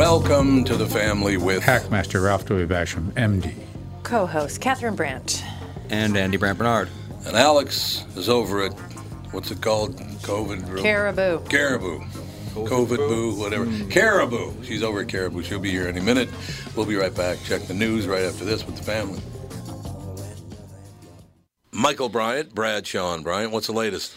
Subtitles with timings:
[0.00, 2.66] Welcome to the family with Hackmaster Ralph W.
[2.66, 3.52] Basham, MD.
[4.02, 5.44] Co host Catherine Brandt.
[5.90, 6.88] And Andy Brandt Bernard.
[7.26, 8.72] And Alex is over at,
[9.32, 9.98] what's it called?
[10.22, 10.80] COVID?
[10.80, 11.44] Caribou.
[11.50, 12.00] Caribou.
[12.54, 13.66] COVID boo, whatever.
[13.90, 14.54] Caribou.
[14.64, 15.42] She's over at Caribou.
[15.42, 16.30] She'll be here any minute.
[16.74, 17.36] We'll be right back.
[17.44, 19.20] Check the news right after this with the family.
[21.72, 24.16] Michael Bryant, Bradshaw and Bryant, what's the latest?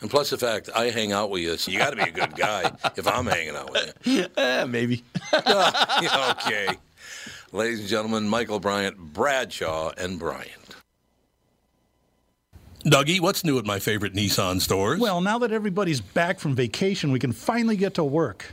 [0.00, 2.10] And plus the fact I hang out with you, so you got to be a
[2.10, 4.26] good guy if I'm hanging out with you.
[4.36, 5.02] Eh, maybe.
[5.32, 6.68] okay.
[7.52, 10.76] Ladies and gentlemen, Michael Bryant, Bradshaw, and Bryant.
[12.84, 15.00] Dougie, what's new at my favorite Nissan stores?
[15.00, 18.52] Well, now that everybody's back from vacation, we can finally get to work.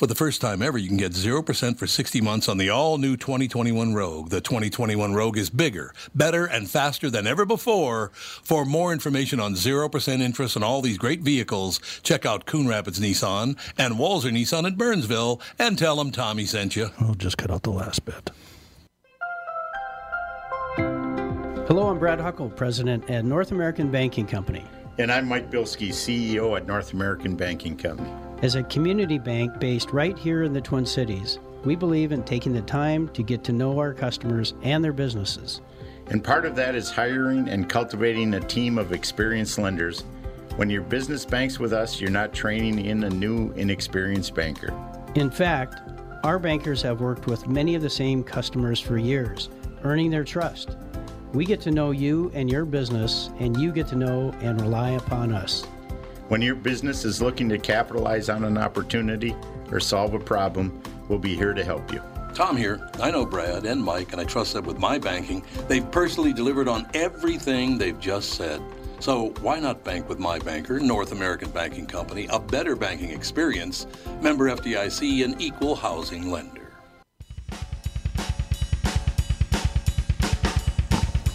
[0.00, 2.96] For the first time ever, you can get 0% for 60 months on the all
[2.96, 4.30] new 2021 Rogue.
[4.30, 8.10] The 2021 Rogue is bigger, better, and faster than ever before.
[8.14, 12.98] For more information on 0% interest on all these great vehicles, check out Coon Rapids
[12.98, 16.88] Nissan and Walser Nissan in Burnsville and tell them Tommy sent you.
[16.98, 18.30] I'll just cut out the last bit.
[21.68, 24.64] Hello, I'm Brad Huckle, President at North American Banking Company.
[24.96, 28.10] And I'm Mike Bilski, CEO at North American Banking Company.
[28.42, 32.54] As a community bank based right here in the Twin Cities, we believe in taking
[32.54, 35.60] the time to get to know our customers and their businesses.
[36.06, 40.04] And part of that is hiring and cultivating a team of experienced lenders.
[40.56, 44.72] When your business banks with us, you're not training in a new, inexperienced banker.
[45.16, 45.82] In fact,
[46.24, 49.50] our bankers have worked with many of the same customers for years,
[49.84, 50.78] earning their trust.
[51.34, 54.92] We get to know you and your business, and you get to know and rely
[54.92, 55.66] upon us.
[56.30, 59.34] When your business is looking to capitalize on an opportunity
[59.72, 62.00] or solve a problem, we'll be here to help you.
[62.34, 62.88] Tom here.
[63.00, 66.68] I know Brad and Mike, and I trust that with my banking, they've personally delivered
[66.68, 68.62] on everything they've just said.
[69.00, 73.88] So why not bank with my banker, North American Banking Company, a better banking experience,
[74.20, 76.70] member FDIC, an equal housing lender.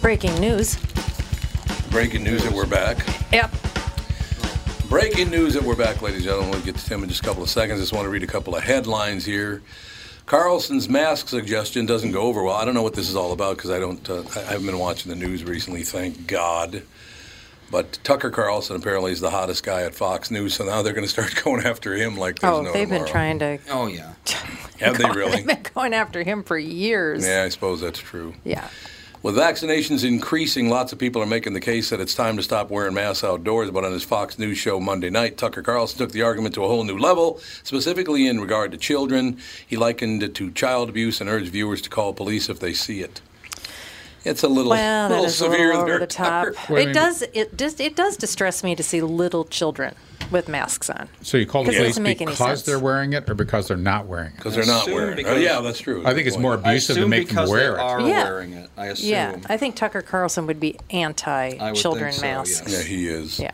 [0.00, 0.78] Breaking news.
[1.90, 3.06] Breaking news that we're back.
[3.30, 3.50] Yep.
[4.88, 6.50] Breaking news that we're back, ladies and gentlemen.
[6.52, 7.80] We'll get to Tim in just a couple of seconds.
[7.80, 9.62] Just want to read a couple of headlines here.
[10.26, 12.54] Carlson's mask suggestion doesn't go over well.
[12.54, 14.08] I don't know what this is all about because I don't.
[14.08, 15.82] Uh, I haven't been watching the news recently.
[15.82, 16.82] Thank God.
[17.70, 21.04] But Tucker Carlson apparently is the hottest guy at Fox News, so now they're going
[21.04, 23.04] to start going after him like there's Oh, no they've tomorrow.
[23.04, 23.58] been trying to.
[23.70, 24.12] Oh, yeah.
[24.78, 25.38] Have they really?
[25.42, 27.26] They've been going after him for years.
[27.26, 28.34] yeah, I suppose that's true.
[28.44, 28.68] Yeah.
[29.26, 32.70] With vaccinations increasing, lots of people are making the case that it's time to stop
[32.70, 33.72] wearing masks outdoors.
[33.72, 36.68] But on his Fox News show Monday night, Tucker Carlson took the argument to a
[36.68, 39.38] whole new level, specifically in regard to children.
[39.66, 43.00] He likened it to child abuse and urged viewers to call police if they see
[43.00, 43.20] it.
[44.22, 46.54] It's a little, Well, little is a severe little there, over the top.
[46.54, 46.78] Tucker.
[46.78, 47.22] It does.
[47.34, 47.80] It just.
[47.80, 49.96] It does distress me to see little children
[50.30, 51.08] with masks on.
[51.22, 53.34] So you call the 'Cause it police doesn't make any because they're wearing it or
[53.34, 54.36] because they're not wearing it?
[54.36, 55.16] Because they're not wearing it.
[55.16, 56.02] because- Oh, yeah, that's true.
[56.06, 57.82] I think it's more abusive to make them wear they it.
[57.82, 58.24] are Yeah.
[58.24, 58.70] wearing it.
[58.76, 59.08] I assume.
[59.10, 62.62] Yeah, I think Tucker Carlson would be I would anti-children think so, masks.
[62.66, 62.72] yes.
[62.72, 63.38] Yeah, he is.
[63.38, 63.50] Yeah.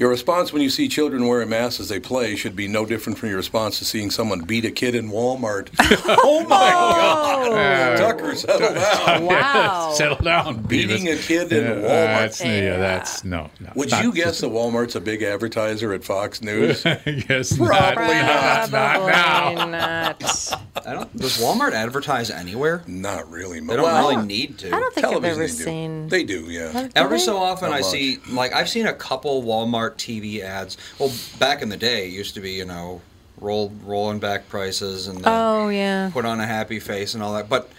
[0.00, 3.18] Your response when you see children wearing masks as they play should be no different
[3.18, 5.68] from your response to seeing someone beat a kid in Walmart.
[6.08, 7.96] oh my God!
[7.98, 9.26] Tucker, settle down.
[9.26, 9.92] Wow.
[9.94, 10.62] Settle down.
[10.62, 11.18] Beating Beavis.
[11.22, 11.84] a kid in Yeah, Walmart.
[12.20, 12.76] That's, yeah, Yeah.
[12.78, 13.50] that's no.
[13.60, 16.82] no Would you guess that Walmart's a big advertiser at Fox News?
[16.84, 18.70] yes, Probably not.
[18.70, 19.00] not.
[19.00, 19.66] Probably now.
[19.66, 20.52] not.
[20.86, 21.14] I don't.
[21.14, 22.82] Does Walmart advertise anywhere?
[22.86, 23.60] Not really.
[23.60, 24.68] They don't Well, really need to.
[24.68, 25.62] I don't think I've television ever they do.
[25.64, 26.08] seen.
[26.08, 26.88] They do, yeah.
[26.96, 27.90] Every so often, Not I much.
[27.90, 30.76] see like I've seen a couple Walmart TV ads.
[30.98, 33.00] Well, back in the day, it used to be you know
[33.38, 36.10] roll rolling back prices and Oh yeah.
[36.12, 37.48] put on a happy face and all that.
[37.48, 37.70] But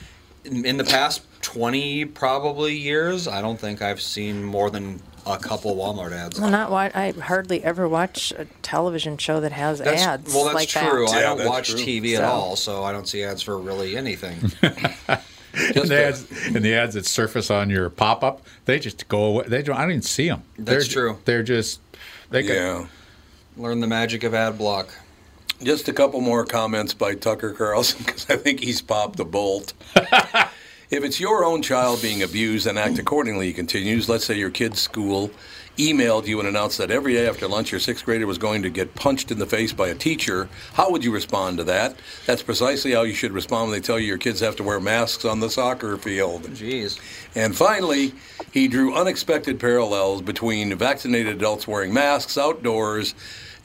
[0.46, 5.38] in, in the past twenty probably years, I don't think I've seen more than a
[5.38, 6.40] couple Walmart ads.
[6.40, 10.34] Well, not wa- I hardly ever watch a television show that has That's, ads.
[10.34, 11.06] well, that's like true.
[11.06, 11.16] That.
[11.18, 11.80] I don't that's watch true.
[11.80, 14.38] TV at all, so I don't see ads for really anything.
[15.54, 19.44] And the ads, and the ads that surface on your pop-up, they just go away.
[19.48, 19.75] They don't.
[19.75, 20.44] I don't even see them.
[20.58, 21.18] That's they're, true.
[21.25, 21.81] They're just.
[22.31, 22.88] They could, Yeah.
[23.57, 24.89] Learn the magic of ad block.
[25.62, 29.74] Just a couple more comments by Tucker Carlson because I think he's popped a bolt.
[29.95, 34.10] if it's your own child being abused, then act accordingly, he continues.
[34.10, 35.30] Let's say your kid's school
[35.77, 38.69] emailed you and announced that every day after lunch your sixth grader was going to
[38.69, 40.50] get punched in the face by a teacher.
[40.73, 41.95] How would you respond to that?
[42.25, 44.79] That's precisely how you should respond when they tell you your kids have to wear
[44.79, 46.44] masks on the soccer field.
[46.44, 47.00] Jeez.
[47.35, 48.13] And finally,
[48.51, 53.15] he drew unexpected parallels between vaccinated adults wearing masks outdoors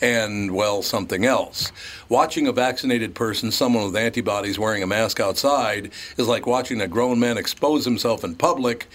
[0.00, 1.72] and, well, something else.
[2.08, 6.88] Watching a vaccinated person, someone with antibodies wearing a mask outside, is like watching a
[6.88, 8.88] grown man expose himself in public.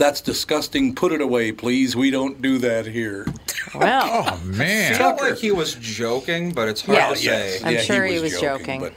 [0.00, 0.94] That's disgusting.
[0.94, 1.94] Put it away, please.
[1.94, 3.26] We don't do that here.
[3.74, 4.02] Well,
[4.32, 4.92] Oh man.
[4.94, 7.10] It felt like he was joking, but it's hard Yeah.
[7.10, 7.60] to say.
[7.62, 8.80] I'm sure he was joking.
[8.80, 8.94] But,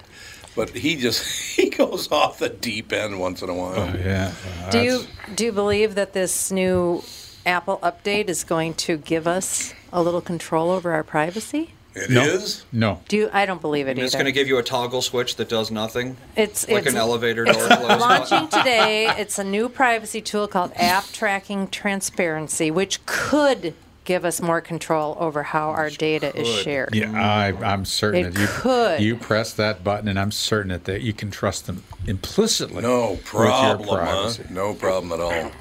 [0.56, 1.26] but he just
[1.58, 3.76] he goes off the deep end once in a while.
[3.82, 4.32] Oh, yeah.
[4.72, 5.02] do you
[5.36, 7.04] do you believe that this new
[7.46, 11.72] Apple update is going to give us a little control over our privacy?
[11.96, 12.24] It No.
[12.24, 12.66] is?
[12.72, 13.02] No.
[13.08, 14.24] Do you, I don't believe it It's either.
[14.24, 17.46] going to give you a toggle switch that does nothing, it's like it's an elevator
[17.46, 19.08] door It's launching today.
[19.18, 23.74] It's a new privacy tool called App Tracking Transparency, which could
[24.06, 26.94] give us more control over how our data is shared.
[26.94, 29.00] Yeah, I, I'm certain It that you could.
[29.02, 32.82] you press that button, and I'm certain that, that you can trust them implicitly.
[32.82, 34.34] No with problem, your huh?
[34.50, 35.52] No problem at all.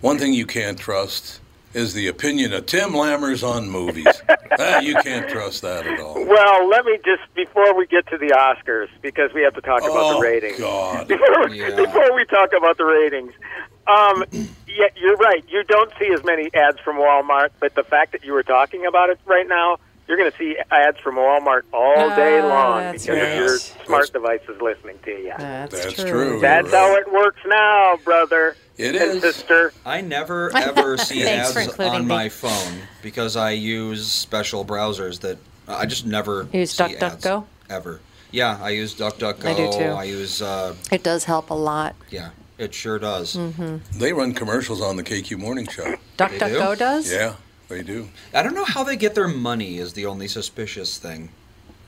[0.00, 1.40] One thing you can't trust
[1.74, 4.22] is the opinion of Tim Lammers on movies.
[4.58, 6.24] ah, you can't trust that at all.
[6.24, 9.80] Well, let me just before we get to the Oscars because we have to talk
[9.82, 10.58] about Oh, the ratings.
[10.58, 11.08] God.
[11.14, 11.76] Before, Yeah.
[11.76, 13.32] before we talk about the ratings,
[13.86, 14.24] um,
[14.66, 15.44] yeah, you're right.
[15.48, 18.86] You don't see as many ads from Walmart, but the fact that you were talking
[18.86, 19.78] about it right now,
[20.08, 23.52] you're going to see ads from Walmart all day Ah, long that's because of your
[23.52, 23.74] right.
[23.86, 25.32] smart devices listening to you.
[25.38, 26.10] That's, That's true.
[26.10, 26.40] true.
[26.40, 29.22] That's You're how it works now, brother It and is.
[29.22, 29.72] sister.
[29.86, 32.06] I never ever see ads on me.
[32.06, 37.44] my phone because I use special browsers that I just never Use DuckDuckGo?
[37.70, 38.00] ever.
[38.30, 39.44] Yeah, I use DuckDuckGo.
[39.46, 39.84] I do too.
[39.92, 41.94] I use uh, It does help a lot.
[42.10, 43.38] yeah, it sure does.
[43.92, 45.94] They run commercials on the KQ Morning Show.
[46.18, 47.10] DuckDuckGo does?
[47.12, 47.34] Yeah,
[47.68, 48.08] they do.
[48.32, 51.30] I don't know how they get their money is the only suspicious thing.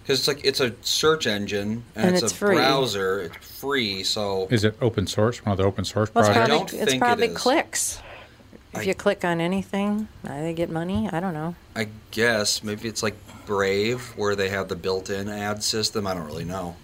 [0.02, 2.54] Because it's like it's a search engine and, And it's, it's a free.
[2.56, 3.20] browser.
[3.22, 5.44] It's free, so Is it open source?
[5.44, 6.48] One of the open source Well, it's projects?
[6.48, 7.36] probably, don't it's think probably is.
[7.36, 8.02] clicks.
[8.72, 11.08] If I- you click on anything, uh, they get money.
[11.10, 11.56] I don't know.
[11.74, 13.14] I guess maybe it's like
[13.46, 16.06] Brave where they have the built-in ad system.
[16.06, 16.76] I don't really know.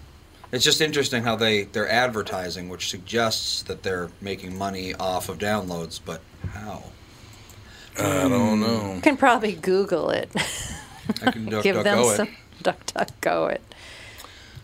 [0.53, 5.39] It's just interesting how they they're advertising, which suggests that they're making money off of
[5.39, 6.21] downloads, but
[6.53, 6.83] how?
[7.99, 8.95] I don't know.
[8.97, 10.31] You can probably Google it.
[11.23, 12.17] I can duck, Give duck, them go it.
[12.17, 12.29] some
[12.63, 13.63] DuckDuckGo it.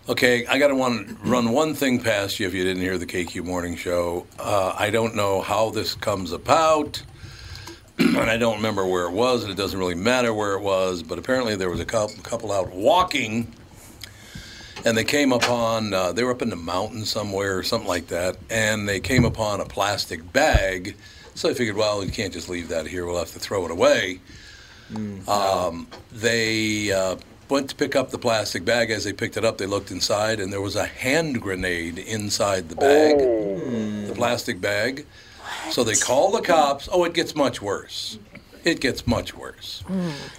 [0.09, 3.05] Okay, I got to want run one thing past you if you didn't hear the
[3.07, 4.27] KQ Morning Show.
[4.39, 7.03] Uh, I don't know how this comes about,
[7.99, 11.03] and I don't remember where it was, and it doesn't really matter where it was.
[11.03, 13.53] But apparently, there was a couple, couple out walking,
[14.87, 18.07] and they came upon uh, they were up in the mountains somewhere or something like
[18.07, 20.97] that, and they came upon a plastic bag.
[21.39, 23.07] So I figured, well, you can't just leave that here.
[23.07, 24.19] We'll have to throw it away.
[25.29, 27.15] Um, they uh,
[27.49, 28.91] went to pick up the plastic bag.
[28.91, 32.69] As they picked it up, they looked inside, and there was a hand grenade inside
[32.69, 35.07] the bag, the plastic bag.
[35.71, 36.89] So they call the cops.
[36.91, 38.19] Oh, it gets much worse.
[38.65, 39.85] It gets much worse.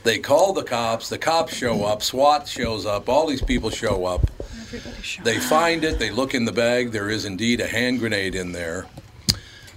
[0.03, 1.07] They call the cops.
[1.07, 2.03] The cops show up.
[2.03, 3.07] SWAT shows up.
[3.07, 4.29] All these people show up.
[5.23, 5.97] They find it.
[5.97, 6.91] They look in the bag.
[6.91, 8.85] There is indeed a hand grenade in there.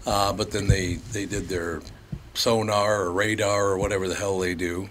[0.06, 1.80] Uh, but then they, they did their
[2.34, 4.88] sonar or radar or whatever the hell they do.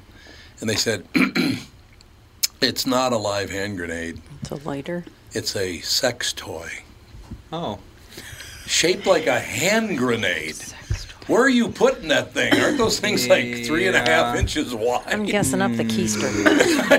[0.60, 1.06] And they said,
[2.62, 4.22] it's not a live hand grenade.
[4.41, 5.03] It's a lighter.
[5.34, 6.70] It's a sex toy
[7.53, 7.80] Oh,
[8.65, 10.56] shaped like a hand grenade.
[11.28, 12.54] Where are you putting that thing?
[12.60, 14.40] Aren't those things like three and a half Yeah.
[14.40, 15.04] inches wide?
[15.08, 16.30] I'm guessing up the keister.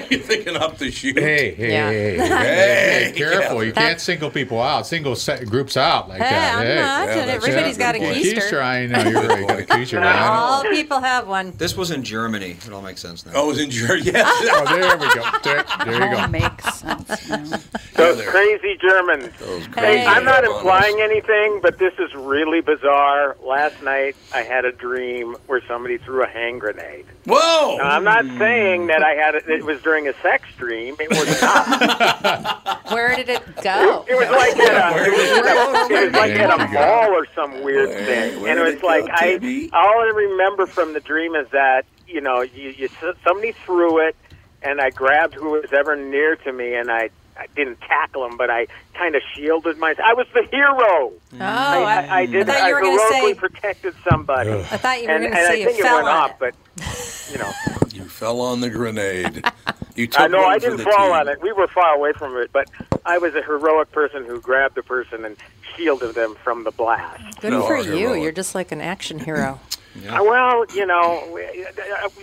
[0.10, 1.18] You're thinking up the chute.
[1.18, 1.90] Hey, hey, Yeah.
[1.90, 3.64] hey, hey, Hey, hey, careful!
[3.64, 6.54] You can't single people out, single set groups out like Hey, that.
[6.58, 6.74] I'm hey.
[6.76, 6.82] not.
[6.82, 7.78] yeah, and that's everybody's it.
[7.78, 8.24] got a Good point.
[8.26, 8.62] Keister, keister.
[8.62, 9.48] I know you're right.
[9.48, 9.98] Got a keister.
[10.02, 10.32] I know.
[10.32, 11.52] All people have one.
[11.58, 12.56] This was in Germany.
[12.64, 13.32] It all makes sense now.
[13.34, 14.02] Oh, it was in Germany.
[14.12, 14.48] Yes.
[14.52, 15.22] Oh, there we go.
[15.42, 16.38] There, there you Home go.
[16.38, 17.58] makes sense now.
[17.94, 18.30] Those there.
[18.30, 19.32] crazy Germans.
[19.38, 23.36] Those Hey, I'm not implying anything, but this is really bizarre.
[23.42, 27.06] Last night, I had a dream where somebody threw a hand grenade.
[27.26, 27.76] Whoa!
[27.78, 30.96] Now, I'm not saying that I had it, it was during a sex dream.
[30.98, 32.82] It was not.
[32.92, 34.04] Where did it go?
[34.08, 36.72] It was like at a, it was, at a, it was like at a you
[36.74, 39.70] mall or some weird Where- thing, where and it was it like go, I Timmy?
[39.72, 42.88] all I remember from the dream is that you know you, you
[43.24, 44.16] somebody threw it,
[44.62, 47.10] and I grabbed who was ever near to me, and I.
[47.42, 50.06] I didn't tackle him, but I kind of shielded myself.
[50.08, 51.12] I was the hero.
[51.34, 51.40] Mm.
[51.40, 52.48] Oh, I, I, I, I did.
[52.48, 54.66] I thought I you were gonna heroically say- protected somebody, Ugh.
[54.70, 56.08] I thought you were and, going and to I say think you it fell went
[56.08, 56.30] on off.
[56.42, 56.54] it.
[56.76, 57.52] But you know,
[57.92, 59.44] You fell on the grenade.
[59.94, 61.12] You took I know one I didn't fall team.
[61.12, 61.42] on it.
[61.42, 62.66] We were far away from it, but
[63.04, 65.36] I was a heroic person who grabbed the person and
[65.76, 67.42] shielded them from the blast.
[67.42, 68.06] Good No, for you're you.
[68.06, 68.22] wrong.
[68.22, 69.60] You're just like an action hero.
[69.96, 71.38] Uh, Well, you know,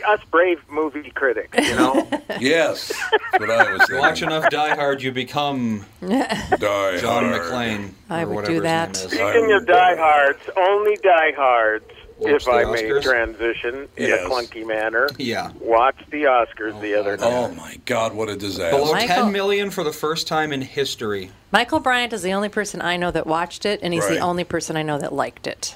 [0.05, 2.07] uh, us brave movie critics, you know.
[2.39, 2.93] Yes,
[3.31, 3.97] that's what I was thinking.
[3.97, 7.41] watch enough Die Hard, you become Die John Hard.
[7.41, 7.91] McClane.
[8.09, 8.95] I would do that.
[8.95, 9.33] His name is.
[9.33, 11.85] Speaking of Die Hards, only diehards,
[12.19, 14.25] Watch if the I may transition in Yes.
[14.25, 15.51] a clunky manner, Yeah.
[15.59, 17.25] watched the Oscars the other night.
[17.25, 18.13] Oh my God!
[18.13, 18.77] What a disaster!
[18.77, 21.31] Below Michael- 10 million for the first time in history.
[21.51, 24.15] Michael Bryant is the only person I know that watched it, and he's Right.
[24.15, 25.75] the only person I know that liked it.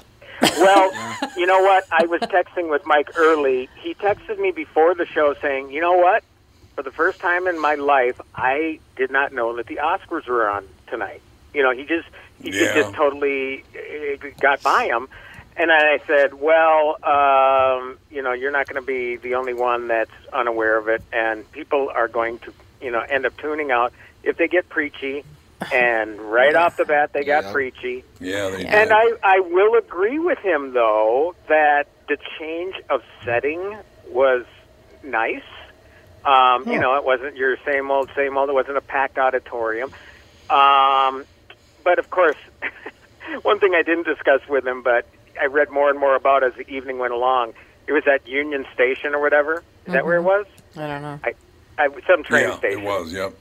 [0.58, 0.92] Well,
[1.36, 1.86] you know what?
[1.90, 3.68] I was texting with Mike early.
[3.76, 6.22] He texted me before the show saying, "You know what?
[6.76, 10.48] For the first time in my life, I did not know that the Oscars were
[10.48, 11.22] on tonight."
[11.52, 12.08] You know, he just
[12.42, 12.72] he Yeah.
[12.82, 15.08] just totally uh, got by him.
[15.56, 19.86] And I said, "Well, um, you know, you're not going to be the only one
[19.88, 23.92] that's unaware of it, and people are going to, you know, end up tuning out
[24.24, 25.24] if they get preachy."
[25.72, 27.52] And right off the bat, they got Yeah.
[27.52, 28.04] preachy.
[28.20, 28.92] yeah, they And did.
[28.92, 33.76] I, I will agree with him, though, that the change of setting
[34.10, 34.44] was
[35.02, 35.42] nice.
[36.24, 38.48] Um, You know, it wasn't your same old, same old.
[38.50, 39.90] It wasn't a packed auditorium.
[40.50, 41.24] Um,
[41.82, 42.36] but of course,
[43.42, 45.06] one thing I didn't discuss with him, but
[45.40, 47.54] I read more and more about as the evening went along.
[47.86, 49.62] It was at Union Station or whatever.
[49.86, 50.46] Is that where it was?
[50.76, 51.20] I don't know.
[51.78, 52.80] I, some train yeah, station.
[52.80, 53.12] it was.
[53.12, 53.34] Yep.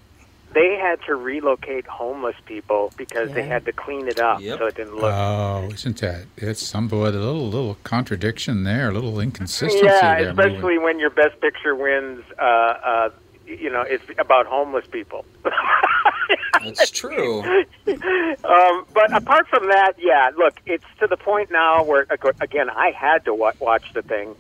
[0.54, 4.60] They had to relocate homeless people because they had to clean it up Yep.
[4.60, 6.26] so it didn't look Oh, isn't that?
[6.38, 10.30] It's some boy, a little little contradiction there, a little inconsistency Yeah, there.
[10.30, 10.84] especially moving.
[10.84, 12.24] when your best picture wins.
[12.40, 13.10] Uh, uh,
[13.46, 15.26] you know, it's about homeless people.
[16.64, 17.42] That's true.
[17.44, 22.70] um, but apart from that, yeah, look, it's to the point now where ag- again
[22.70, 24.36] I had to wa- watch the thing.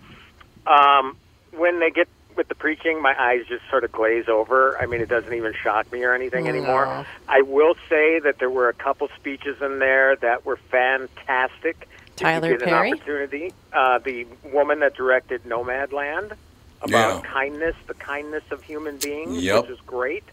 [0.66, 1.18] Um,
[1.52, 4.78] when they get with the preaching, my eyes just sort of glaze over.
[4.82, 7.06] I mean, it doesn't even shock me or anything anymore.
[7.28, 11.88] I will say that there were a couple speeches in there that were fantastic.
[12.16, 12.90] Tyler if you get Perry?
[12.92, 16.34] an opportunity, uh, the woman that directed Nomadland
[16.82, 17.32] about Yeah.
[17.32, 19.62] kindness, the kindness of human beings, Yep.
[19.64, 20.24] which is great.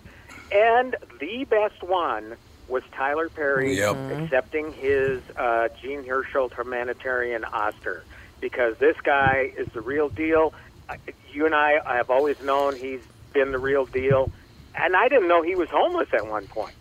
[0.52, 2.37] And the best one
[2.69, 3.99] was Tyler Perry Yep.
[4.11, 8.04] accepting his uh, Jean Hersholt humanitarian Oscar
[8.40, 10.54] because this guy is the real deal.
[10.90, 10.99] I-
[11.32, 13.00] You and I, I have always known he's
[13.32, 14.30] been the real deal,
[14.75, 16.75] and I didn't know he was homeless at one point.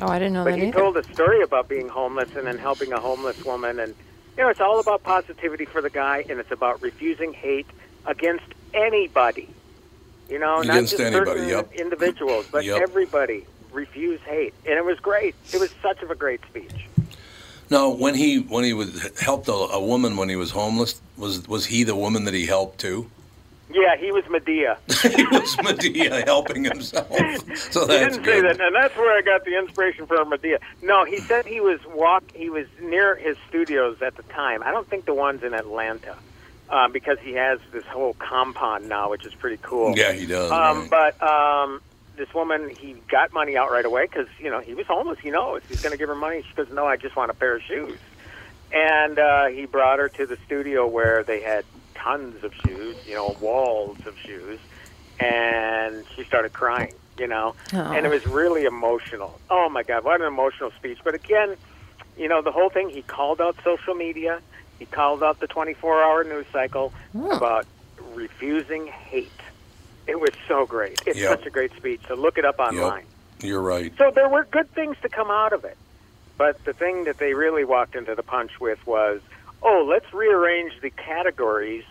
[0.00, 0.78] Oh, I didn't know But that But he either.
[0.78, 3.94] told a story about being homeless and then helping a homeless woman, and
[4.36, 7.66] you know it's all about positivity for the guy, and it's about refusing hate
[8.06, 9.48] against anybody.
[10.28, 11.72] You know, Against not just anybody, certain yep.
[11.74, 12.80] individuals, but Yep.
[12.80, 13.44] everybody.
[13.72, 15.34] Refuse hate, and it was great.
[15.54, 16.88] It was such of a great speech.
[17.70, 21.48] No, when he when he was helped a, a woman when he was homeless, was
[21.48, 23.10] was he the woman that he helped too?
[23.70, 24.76] Yeah, he was Madea.
[25.16, 27.08] he was Madea helping himself.
[27.70, 28.24] So he didn't good.
[28.24, 30.58] say that, and that's where I got the inspiration for Madea.
[30.82, 32.24] No, he said he was walk.
[32.34, 34.62] He was near his studios at the time.
[34.62, 36.16] I don't think the ones in Atlanta,
[36.68, 39.96] uh, because he has this whole compound now, which is pretty cool.
[39.96, 40.50] Yeah, he does.
[40.50, 41.14] Um, right.
[41.18, 41.80] but um,
[42.16, 45.18] this woman, he got money out right away because you know he was homeless.
[45.18, 46.42] He knows he's going to give her money.
[46.46, 47.98] She goes, "No, I just want a pair of shoes."
[48.72, 53.14] And uh, he brought her to the studio where they had tons of shoes, you
[53.14, 54.58] know, walls of shoes,
[55.20, 56.94] and she started crying.
[57.18, 57.92] You know, Oh.
[57.92, 59.38] and it was really emotional.
[59.50, 60.98] Oh my God, what an emotional speech!
[61.04, 61.56] But again,
[62.16, 62.88] you know, the whole thing.
[62.88, 64.40] He called out social media.
[64.78, 67.66] He called out the 24-hour news cycle about
[68.14, 69.30] refusing hate.
[70.08, 71.00] It was so great.
[71.06, 71.38] It's Yep.
[71.38, 72.00] such a great speech.
[72.08, 73.04] So look it up online.
[73.40, 73.92] You're right.
[73.98, 75.76] So there were good things to come out of it.
[76.38, 79.20] But the thing that they really walked into the punch with was
[79.62, 81.84] oh, let's rearrange the categories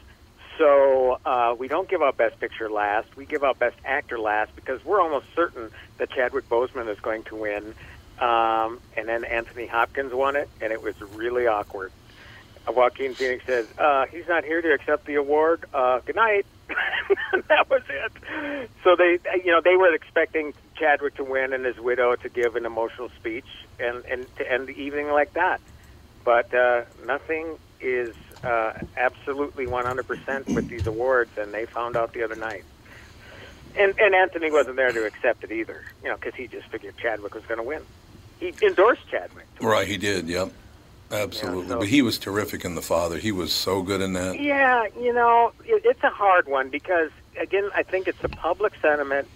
[0.62, 3.16] so uh, we don't give out Best Picture last.
[3.16, 7.24] We give out Best Actor last because we're almost certain that Chadwick Boseman is going
[7.24, 7.74] to win.
[8.20, 11.92] Um, and then Anthony Hopkins won it, and it was really awkward.
[12.68, 15.66] Uh, Joaquin Phoenix says, uh, he's not here to accept the award.
[15.74, 16.46] Uh, good night.
[17.48, 18.70] that was it.
[18.84, 22.56] So they, you know, they were expecting Chadwick to win and his widow to give
[22.56, 23.48] an emotional speech
[23.80, 25.60] and, and to end the evening like that.
[26.24, 32.24] But uh, nothing is uh, absolutely 100% with these awards, and they found out the
[32.24, 32.64] other night.
[33.76, 36.98] And, and Anthony wasn't there to accept it either, you know, because he just figured
[36.98, 37.82] Chadwick was going to win.
[38.40, 39.48] He endorsed Chadwick.
[39.62, 40.28] Right, he did.
[40.28, 40.52] Yep,
[41.12, 41.64] absolutely.
[41.64, 43.18] Yeah, so, but he was terrific in The Father.
[43.18, 44.40] He was so good in that.
[44.40, 48.74] Yeah, you know, it, it's a hard one because again, I think it's a public
[48.82, 49.28] sentiment,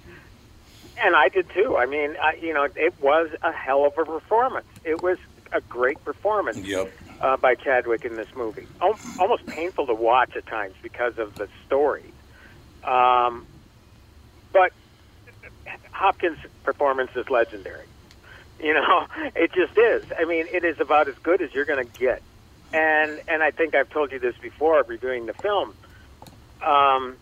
[0.97, 1.77] and I did too.
[1.77, 4.67] I mean, I, you know, it was a hell of a performance.
[4.83, 5.17] It was
[5.51, 6.57] a great performance.
[6.57, 8.67] Yep uh, by Chadwick in this movie.
[8.81, 12.03] almost painful to watch at times because of the story.
[12.83, 13.45] Um,
[14.51, 14.71] but
[15.91, 17.85] Hopkins' performance is legendary.
[18.61, 20.03] You know, it just is.
[20.17, 22.21] I mean, it is about as good as you're going to get.
[22.73, 25.73] And and I think I've told you this before, reviewing the film.
[26.61, 27.15] Um,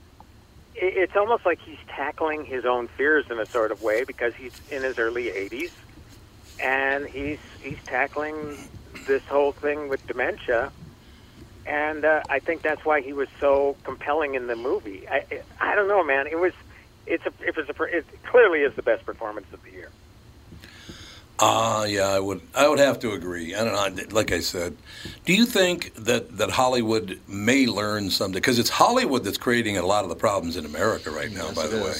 [0.74, 4.34] it, it's almost like he's tackling his own fears in a sort of way because
[4.36, 5.72] he's in his early 80s,
[6.60, 8.58] and he's he's tackling
[9.08, 10.72] this whole thing with dementia,
[11.66, 15.08] and uh, I think that's why he was so compelling in the movie.
[15.10, 16.28] I I don't know, man.
[16.28, 16.54] It was
[17.06, 19.90] it's a it was a it clearly is the best performance of the year.
[21.40, 23.56] Ah, uh, yeah, I would I would have to agree.
[23.56, 24.04] I don't know.
[24.12, 24.78] Like I said,
[25.26, 28.36] do you think that that Hollywood may learn something?
[28.36, 31.48] Because it's Hollywood that's creating a lot of the problems in America right now.
[31.48, 31.96] Yes, by the way,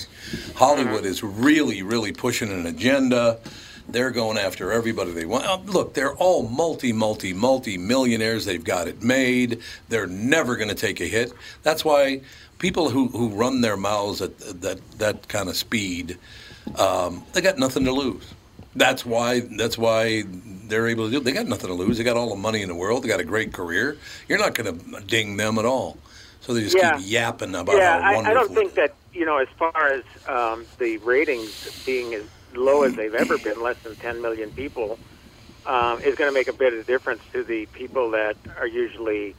[0.56, 3.40] Hollywood is really really pushing an agenda.
[3.88, 5.46] They're going after everybody they want.
[5.46, 8.46] Uh, look, they're all multi, multi, multi millionaires.
[8.46, 9.60] They've got it made.
[9.90, 11.34] They're never going to take a hit.
[11.64, 12.22] That's why
[12.60, 16.18] people who, who run their mouths at that that kind of speed,
[16.78, 18.34] um, they got nothing to lose.
[18.76, 20.24] That's why that's why
[20.68, 21.18] they're able to do.
[21.18, 21.26] It.
[21.26, 21.98] They got nothing to lose.
[21.98, 23.04] They got all the money in the world.
[23.04, 23.98] They got a great career.
[24.28, 25.98] You're not going to ding them at all.
[26.40, 26.98] So they just yeah.
[26.98, 28.26] keep yapping about yeah, how wonderful.
[28.26, 32.24] I, I don't think that you know as far as um, the ratings being as
[32.56, 34.98] low as they've ever been, less than 10 million people,
[35.66, 39.36] um, is going to make a bit of difference to the people that are usually,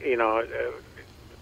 [0.00, 0.72] you know, uh,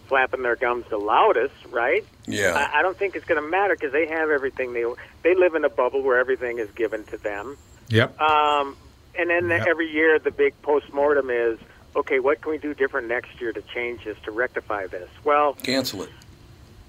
[0.06, 2.04] flapping their gums the loudest, right?
[2.26, 2.52] Yeah.
[2.54, 4.72] I, I don't think it's going to matter because they have everything.
[4.72, 4.84] They
[5.22, 7.56] they live in a bubble where everything is given to them.
[7.88, 8.20] Yep.
[8.20, 8.76] Um,
[9.16, 9.66] and then yep.
[9.66, 11.58] every year the big postmortem is,
[11.94, 15.08] okay, what can we do different next year to change this to rectify this?
[15.24, 16.10] Well, cancel it.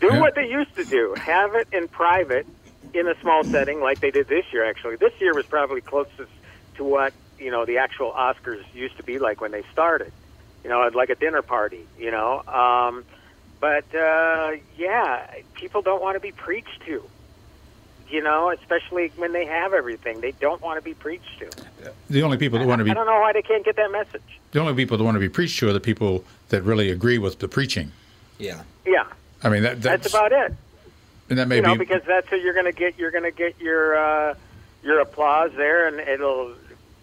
[0.00, 0.20] do yeah.
[0.20, 1.14] what they used to do.
[1.16, 2.46] Have it in private
[2.94, 4.64] in a small setting like they did this year.
[4.64, 6.30] Actually, this year was probably closest
[6.76, 10.12] to what you know the actual Oscars used to be like when they started.
[10.64, 11.86] You know, like a dinner party.
[11.98, 13.04] You know, um,
[13.60, 17.02] but uh, yeah, people don't want to be preached to.
[18.10, 21.92] You know, especially when they have everything, they don't want to be preached to.
[22.08, 23.92] The only people that want to be I don't know why they can't get that
[23.92, 24.22] message.
[24.52, 27.18] The only people that want to be preached to are the people that really agree
[27.18, 27.92] with the preaching.
[28.38, 28.62] Yeah.
[28.86, 29.04] Yeah.
[29.42, 30.54] I mean, that, that's, that's about it.
[31.30, 32.98] And that may you know, be because that's who you're going to get.
[32.98, 34.34] You're going to get your uh,
[34.82, 36.54] your applause there, and it'll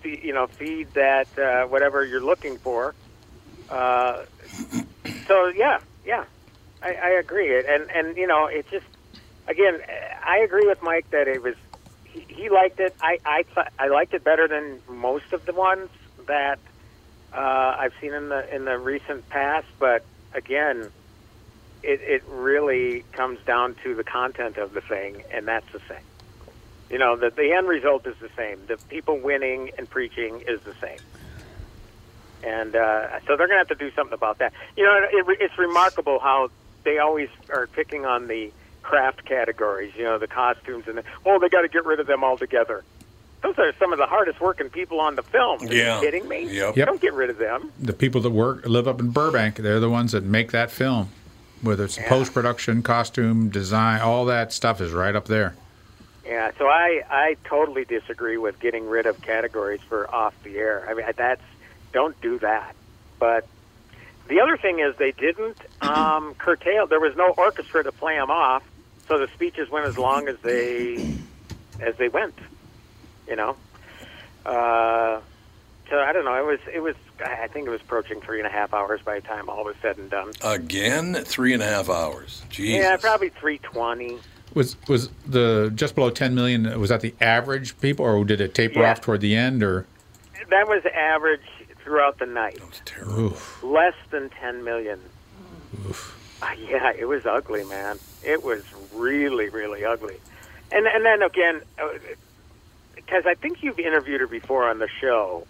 [0.03, 2.95] you know feed that uh, whatever you're looking for.
[3.69, 4.23] Uh,
[5.27, 6.23] so yeah, yeah,
[6.81, 7.57] I, I agree.
[7.57, 8.85] And and you know, it just
[9.47, 9.79] again,
[10.25, 11.55] I agree with Mike that it was
[12.05, 12.95] he, he liked it.
[13.01, 15.89] I I th- I liked it better than most of the ones
[16.27, 16.59] that
[17.31, 19.67] uh, I've seen in the in the recent past.
[19.79, 20.89] But again,
[21.85, 26.03] it, it really comes down to the content of the thing, and that's the same.
[26.89, 28.59] You know, the, the end result is the same.
[28.67, 30.99] The people winning and preaching is the same.
[32.43, 34.53] And uh, so they're going to have to do something about that.
[34.75, 36.49] You know, it, it's remarkable how
[36.83, 38.51] they always are picking on the
[38.83, 42.07] craft categories, you know, the costumes, and the, oh, they got to get rid of
[42.07, 42.83] them altogether.
[43.41, 45.61] Those are some of the hardest working people on the film.
[45.61, 45.99] Are yeah.
[45.99, 46.47] you kidding me?
[46.51, 46.77] Yep.
[46.77, 46.87] yep.
[46.87, 47.71] Don't get rid of them.
[47.79, 51.09] The people that work live up in Burbank, they're the ones that make that film
[51.61, 52.09] whether it's yeah.
[52.09, 55.55] post production, costume, design, all that stuff is right up there.
[56.25, 60.85] Yeah, so I I totally disagree with getting rid of categories for off the air.
[60.89, 61.41] I mean, that's
[61.93, 62.75] don't do that.
[63.19, 63.47] But
[64.27, 66.87] the other thing is they didn't um, curtail.
[66.87, 68.63] There was no orchestra to play them off,
[69.07, 71.15] so the speeches went as long as they
[71.79, 72.37] as they went.
[73.27, 73.55] You know.
[74.45, 75.21] Uh,
[75.89, 76.35] so I don't know.
[76.35, 79.19] It was it was I think it was approaching three and a half hours by
[79.19, 80.31] the time all was said and done.
[80.43, 82.43] Again, three and a half hours.
[82.49, 82.83] Jesus.
[82.83, 84.17] Yeah, probably three twenty.
[84.53, 86.79] Was was the just below ten million?
[86.79, 88.91] Was that the average people, or did it taper yeah.
[88.91, 89.85] off toward the end, or?
[90.49, 91.41] That was average
[91.85, 92.59] throughout the night.
[92.67, 93.25] It's terrible.
[93.27, 93.63] Oof.
[93.63, 94.99] Less than 10 million.
[96.41, 97.97] Uh, yeah, it was ugly, man.
[98.23, 100.17] It was really, really ugly.
[100.71, 101.61] And and then again,
[102.95, 105.45] because I think you've interviewed her before on the show.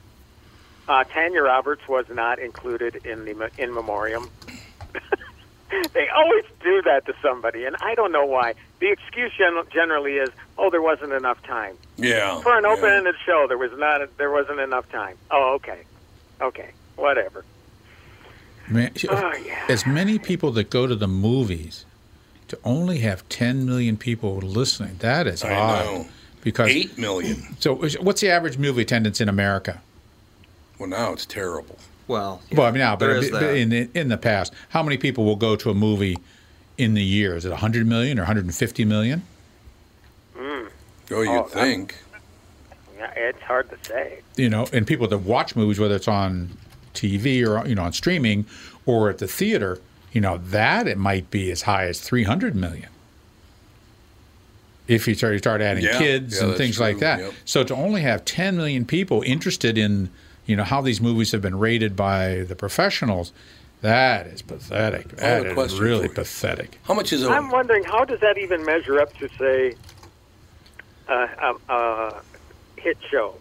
[0.87, 4.29] Uh, Tanya Roberts was not included in the in memoriam.
[5.93, 8.53] they always do that to somebody, and I don't know why.
[8.79, 12.39] The excuse gen- generally is, "Oh, there wasn't enough time Yeah.
[12.41, 13.45] for an open-ended show.
[13.47, 15.79] There was not there wasn't enough time." Oh, okay,
[16.41, 17.43] okay, whatever.
[18.67, 19.65] Man, Oh, yeah.
[19.69, 21.85] as many people that go to the movies
[22.47, 25.85] to only have 10 million people listening, that is I odd.
[25.85, 26.07] know.
[26.41, 27.55] Because Eight million.
[27.59, 29.81] so what's the average movie attendance in America?
[30.79, 31.77] Well, now it's terrible.
[32.07, 34.97] Well, yeah, well, I mean now, but but in the, in the past, how many
[34.97, 36.17] people will go to a movie
[36.77, 37.35] in the year?
[37.35, 39.23] Is it 100 million or 150 million?
[40.37, 40.65] Hmm.
[41.11, 41.95] Oh, you'd Oh, I'm- think.
[42.97, 44.19] Yeah, it's hard to say.
[44.37, 46.49] You know, and people that watch movies, whether it's on
[46.93, 48.45] TV or you know on streaming
[48.85, 49.79] or at the theater,
[50.13, 52.87] you know that it might be as high as 300 million.
[54.87, 57.33] If you start, you start adding Yeah, kids yeah, and that's things like that, yep.
[57.43, 60.09] so to only have 10 million people interested in,
[60.45, 63.31] you know, how these movies have been rated by the professionals,
[63.81, 65.21] that is pathetic.
[65.21, 66.79] I have That a is really pathetic.
[66.83, 67.29] How much is it?
[67.29, 69.75] I'm wondering how does that even measure up to say
[71.07, 72.21] a, a, a
[72.77, 73.35] hit show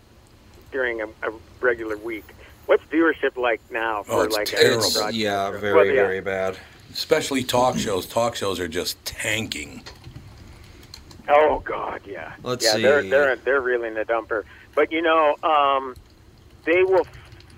[0.72, 2.24] during a, a regular week?
[2.66, 4.84] What's viewership like now Oh, for it's like a terrible.
[4.84, 5.92] It's, yeah, very, Well, yeah.
[5.92, 6.56] very bad.
[6.92, 8.06] especially talk shows?
[8.06, 9.82] Talk shows are just tanking.
[11.28, 12.34] Oh God, yeah.
[12.42, 14.44] Let's yeah, they're they're they're really in the dumper.
[14.74, 15.94] But you know, um,
[16.64, 17.06] they will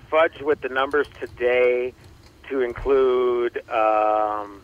[0.09, 1.93] fudge with the numbers today
[2.49, 4.61] to include um,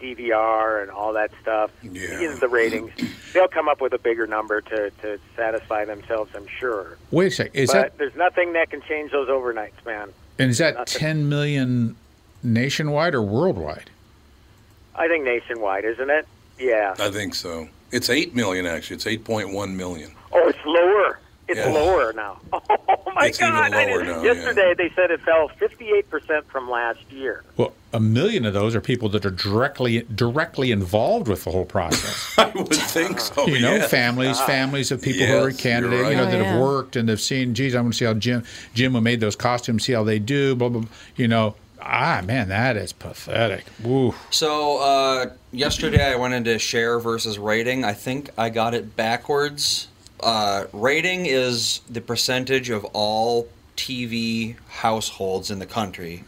[0.00, 1.70] DVR and all that stuff.
[1.82, 2.34] Yeah.
[2.40, 2.90] The ratings.
[3.32, 6.96] They'll come up with a bigger number to, to satisfy themselves, I'm sure.
[7.10, 7.50] Wait a sec.
[7.54, 10.10] Is but that there's nothing that can change those overnights, man.
[10.38, 10.98] and is that nothing.
[10.98, 11.96] 10 million
[12.42, 13.90] nationwide or worldwide?
[14.94, 16.26] I think nationwide, isn't it?
[16.58, 16.94] Yeah.
[16.98, 17.68] I think so.
[17.92, 18.96] It's eight million actually.
[18.96, 20.12] It's eight point one million.
[20.32, 21.18] Oh, it's lower.
[21.50, 21.72] It's Yeah.
[21.72, 22.38] lower now.
[23.12, 23.72] Oh my It's God!
[23.72, 24.32] I lower didn't- yeah.
[24.34, 27.42] Yesterday they said it fell 58 percent from last year.
[27.56, 31.64] Well, a million of those are people that are directly directly involved with the whole
[31.64, 32.34] process.
[32.38, 33.46] I would think so.
[33.48, 33.86] you know, yeah.
[33.88, 36.30] families, families of people who are Yes, candidates, you're you know, right.
[36.30, 37.52] that Oh, have worked and they've seen.
[37.54, 40.20] Geez, I want to see how Jim Jim who made those costumes, see how they
[40.20, 40.54] do.
[40.54, 40.80] Blah blah.
[40.82, 40.90] blah.
[41.16, 43.64] You know, ah man, that is pathetic.
[43.82, 44.14] Woo.
[44.30, 47.84] So uh, yesterday I went into share versus rating.
[47.84, 49.88] I think I got it backwards.
[50.22, 56.24] Uh, rating is the percentage of all TV households in the country,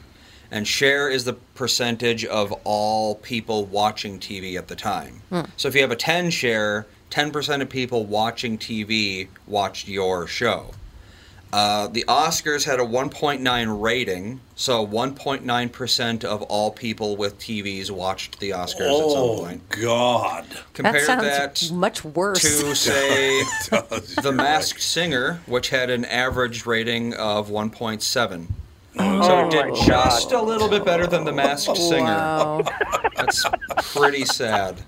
[0.50, 5.20] and share is the percentage of all people watching TV at the time.
[5.56, 10.70] So if you have a 10 share, 10% of people watching TV watched your show.
[11.52, 18.40] Uh, the Oscars had a 1.9 rating, so 1.9% of all people with TVs watched
[18.40, 19.68] the Oscars at some Oh point.
[19.68, 20.46] God!
[20.48, 22.40] That Compare sounds that much worse.
[22.40, 24.82] to, say, Does, The Masked right.
[24.82, 28.46] Singer, which had an average rating of 1.7.
[28.98, 32.04] Oh, So it did my just a little bit better than The Masked oh, Singer.
[32.04, 32.62] Wow.
[33.16, 33.44] That's
[33.94, 34.82] pretty sad.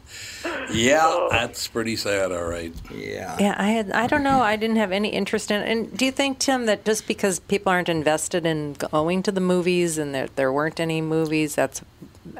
[0.70, 2.32] Yeah, that's pretty sad.
[2.32, 2.74] All right.
[2.90, 3.36] Yeah.
[3.38, 3.92] Yeah, I had.
[3.92, 4.40] I don't know.
[4.40, 5.60] I didn't have any interest in.
[5.62, 5.68] it.
[5.68, 9.40] And do you think, Tim, that just because people aren't invested in going to the
[9.40, 11.80] movies and there there weren't any movies, that's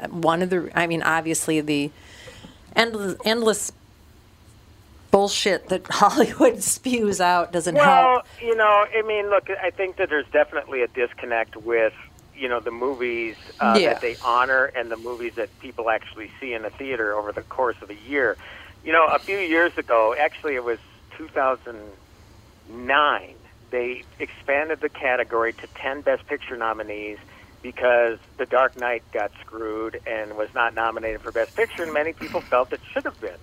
[0.09, 0.69] one of the.
[0.75, 1.91] I mean, obviously the
[2.75, 3.71] endless endless
[5.15, 8.25] bullshit that Hollywood spews out doesn't Well, help.
[8.41, 11.93] you know, I mean, look, I think that there's definitely a disconnect with
[12.33, 13.93] you know the movies uh, Yeah.
[13.93, 17.43] that they honor and the movies that people actually see in the theater over the
[17.43, 18.35] course of a year.
[18.83, 20.79] You know, a few years ago, actually, it was
[21.17, 23.35] 2009.
[23.71, 27.19] They expanded the category to 10 Best Picture nominees
[27.61, 32.11] because The Dark Knight got screwed and was not nominated for Best Picture, and many
[32.11, 33.39] people felt it should have been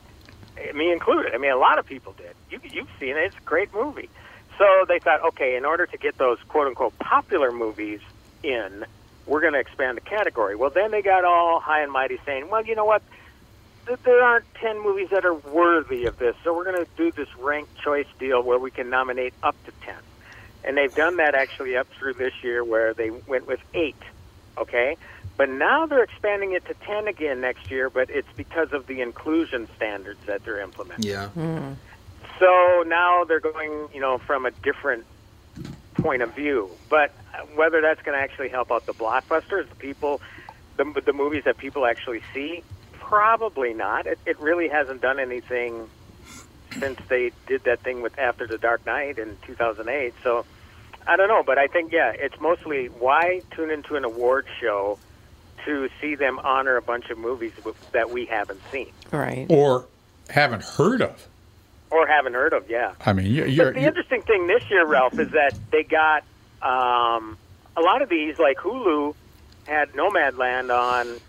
[0.75, 1.35] me included.
[1.35, 2.35] I mean, a lot of people did.
[2.51, 4.09] You, you've seen it; it's a great movie.
[4.59, 8.01] So they thought, okay, in order to get those quote unquote popular movies
[8.43, 8.85] in,
[9.27, 10.57] we're going to expand the category.
[10.57, 13.03] Well, then they got all high and mighty saying, well, you know what?
[14.05, 17.29] There aren't 10 movies that are worthy of this, so we're going to do this
[17.37, 19.95] ranked choice deal where we can nominate up to 10.
[20.65, 23.97] And they've done that actually up through this year where they went with eight,
[24.57, 24.97] okay?
[25.37, 29.01] But now they're expanding it to 10 again next year, but it's because of the
[29.01, 31.11] inclusion standards that they're implementing.
[31.11, 31.29] Yeah.
[31.29, 31.73] Hmm.
[32.39, 35.05] So now they're going, you know, from a different
[35.95, 36.71] point of view.
[36.89, 40.21] But uh, whether that's going to actually help out the blockbusters, the people,
[40.77, 44.07] the, the movies that people actually see, probably not.
[44.07, 45.89] It, it really hasn't done anything
[46.79, 50.15] since they did that thing with After the Dark Knight in 2008.
[50.23, 50.45] So
[51.07, 54.99] I don't know, but I think yeah, it's mostly why tune into an award show
[55.65, 57.53] to see them honor a bunch of movies
[57.93, 59.47] that we haven't seen Right.
[59.49, 59.87] Or
[60.31, 61.27] haven't heard of.
[61.91, 62.71] or haven't heard of.
[62.71, 62.95] Yeah.
[63.05, 66.25] I mean, you're, you're, But the interesting thing this year, Ralph, is that they got
[66.63, 67.37] um,
[67.77, 68.39] a lot of these.
[68.39, 69.15] Like Hulu
[69.67, 71.21] had Nomadland on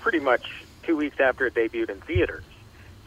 [0.00, 2.44] pretty much two weeks after it debuted in theaters.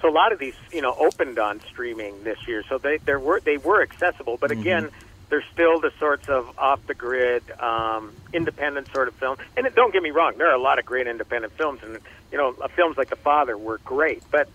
[0.01, 2.63] So a lot of these, you know, opened on streaming this year.
[2.69, 4.89] So they there were they were accessible, but again,
[5.29, 9.37] they're still the sorts of off the grid, um, independent sort of film.
[9.55, 11.99] And don't get me wrong, there are a lot of great independent films, and
[12.31, 14.47] you know, uh, films like The Father were great, but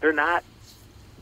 [0.00, 0.42] they're not.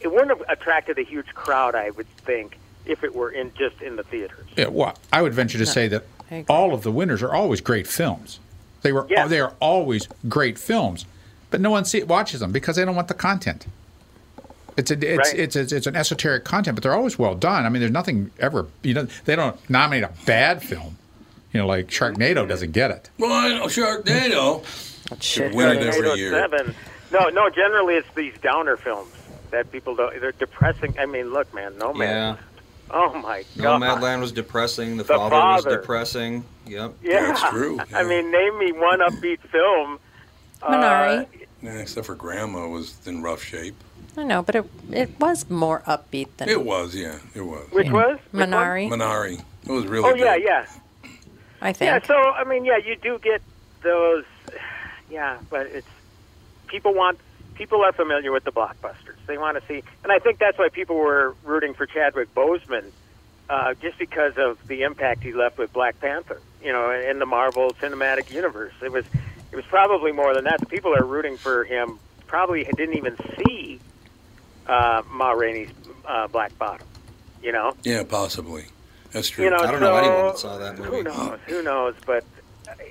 [0.01, 3.81] It wouldn't have attracted a huge crowd, I would think, if it were in just
[3.81, 4.47] in the theaters.
[4.57, 6.05] Yeah, well, I would venture to say that
[6.49, 8.41] all of the winners are always great films.
[8.83, 9.27] They were Yeah.
[9.27, 11.07] they are always great films,
[11.51, 13.67] but no one see, watches them because they don't want the content.
[14.77, 15.39] It's a it's, Right.
[15.39, 17.65] it's it's it's an esoteric content, but they're always well done.
[17.65, 20.99] I mean, there's nothing ever you know they don't nominate a bad film.
[21.53, 23.11] You know, like Sharknado doesn't get it.
[23.19, 24.65] Well, I know Sharknado.
[25.21, 25.55] Shit.
[25.55, 26.33] win it every year.
[26.33, 26.75] Seven.
[27.13, 27.49] No, no.
[27.51, 29.13] Generally, it's these downer films
[29.51, 30.19] that people don't.
[30.21, 30.99] They're depressing.
[30.99, 32.35] I mean, look, man, no man.
[32.35, 32.43] Yeah.
[32.91, 33.81] Oh my god.
[33.81, 34.97] Nomadland was depressing.
[34.97, 36.45] The, The father, was depressing.
[36.67, 36.95] Yep.
[37.03, 39.99] Yeah, That's true, I mean, name me one upbeat film.
[40.63, 41.27] uh, Minari.
[41.63, 43.75] Yeah, except for Grandma was in rough shape.
[44.17, 47.67] I know, but it it was more upbeat than It was, yeah, it was.
[47.71, 48.51] Which was Which one?
[48.51, 48.89] Minari.
[48.89, 49.41] Minari.
[49.67, 50.45] It was really Oh yeah, good.
[50.45, 50.67] yeah,
[51.61, 51.89] I think.
[51.91, 52.07] yeah.
[52.07, 53.43] So I mean, yeah, you do get
[53.83, 54.25] those.
[55.11, 55.87] Yeah, but it's
[56.67, 57.19] people want
[57.55, 59.17] people are familiar with the blockbusters.
[59.27, 62.85] They want to see, and I think that's why people were rooting for Chadwick Boseman,
[63.49, 66.41] uh, just because of the impact he left with Black Panther.
[66.63, 69.05] You know, in the Marvel Cinematic Universe, it was
[69.53, 70.61] it was probably more than that.
[70.61, 73.81] The people are rooting for him probably didn't even see
[74.67, 75.71] uh, Ma Rainey's
[76.07, 76.87] uh, Black Bottom.
[77.43, 77.75] You know.
[77.85, 78.67] Yeah, possibly.
[79.13, 79.45] That's true.
[79.45, 80.91] You know, I don't so, know anyone that saw that movie.
[80.91, 81.39] Who knows?
[81.47, 81.95] Who knows?
[82.05, 82.25] But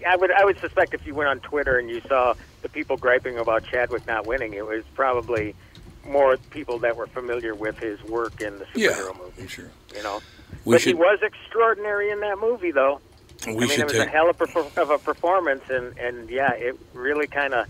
[0.08, 2.98] I would I would suspect if you went on Twitter and you saw the people
[2.98, 5.56] griping about Chadwick not winning, it was probably
[6.06, 9.42] more people that were familiar with his work in the yeah, superhero movie.
[9.42, 9.72] I'm sure.
[9.96, 10.22] You know,
[10.66, 13.00] We but he was extraordinary in that movie, though.
[13.46, 15.98] we I mean, should it was take a hell of a, of a performance, and
[15.98, 17.68] and yeah, it really kind of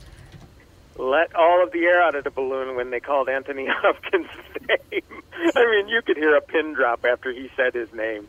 [0.97, 4.27] let all of the air out of the balloon when they called Anthony Hopkins'
[4.67, 5.23] name.
[5.55, 8.27] I mean, you could hear a pin drop after he said his name.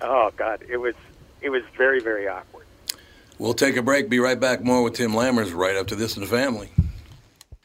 [0.00, 0.94] Oh God, it was
[1.40, 2.66] it was very very awkward.
[3.38, 4.10] We'll take a break.
[4.10, 4.62] Be right back.
[4.62, 6.70] More with Tim Lammers right up to this in the family.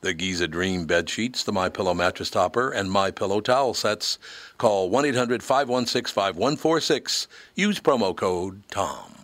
[0.00, 4.18] the Giza Dream bed sheets, the My Pillow mattress topper, and My Pillow towel sets.
[4.56, 7.26] Call 1-800-516-5146.
[7.54, 9.14] Use promo code TOM.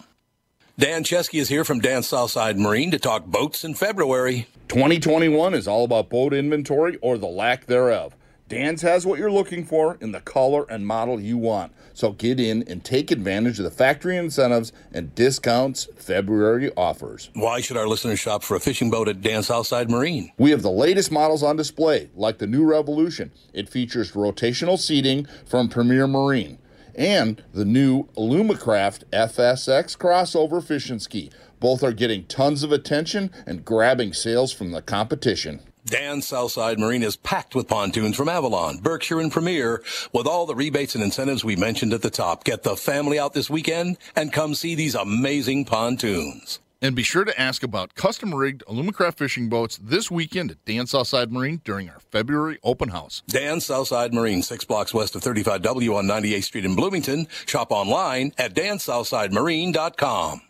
[0.77, 4.49] Dan Chesky is here from Dan Southside Marine to talk boats in February.
[4.69, 8.17] 2021 is all about boat inventory or the lack thereof.
[8.49, 11.73] Dan's has what you're looking for in the color and model you want.
[11.95, 17.31] So get in and take advantage of the factory incentives and discounts February offers.
[17.35, 20.33] Why should our listeners shop for a fishing boat at Dan Southside Marine?
[20.37, 23.31] We have the latest models on display, like the new Revolution.
[23.53, 26.59] It features rotational seating from Premier Marine
[26.97, 31.31] and the new Alumacraft FSX crossover fishing ski.
[31.61, 35.61] Both are getting tons of attention and grabbing sales from the competition.
[35.87, 39.83] Dan Southside Marine is packed with pontoons from Avalon, Berkshire, and Premier
[40.15, 42.43] with all the rebates and incentives we mentioned at the top.
[42.43, 46.59] Get the family out this weekend and come see these amazing pontoons.
[46.81, 50.87] And be sure to ask about custom rigged Alumacraft fishing boats this weekend at Dan
[50.87, 53.23] Southside Marine during our February open house.
[53.27, 57.27] Dan Southside Marine, six blocks west of 35W on 98th Street in Bloomington.
[57.45, 60.41] Shop online at dansouthsidemarine.com.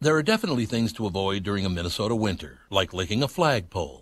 [0.00, 4.01] There are definitely things to avoid during a Minnesota winter, like licking a flagpole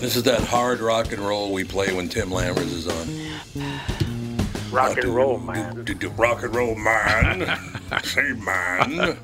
[0.00, 4.70] This is that hard rock and roll we play when Tim Lammers is on.
[4.70, 5.84] Rock and roll, man.
[5.84, 7.58] Do, do, rock and roll, man.
[8.04, 9.16] Say, man.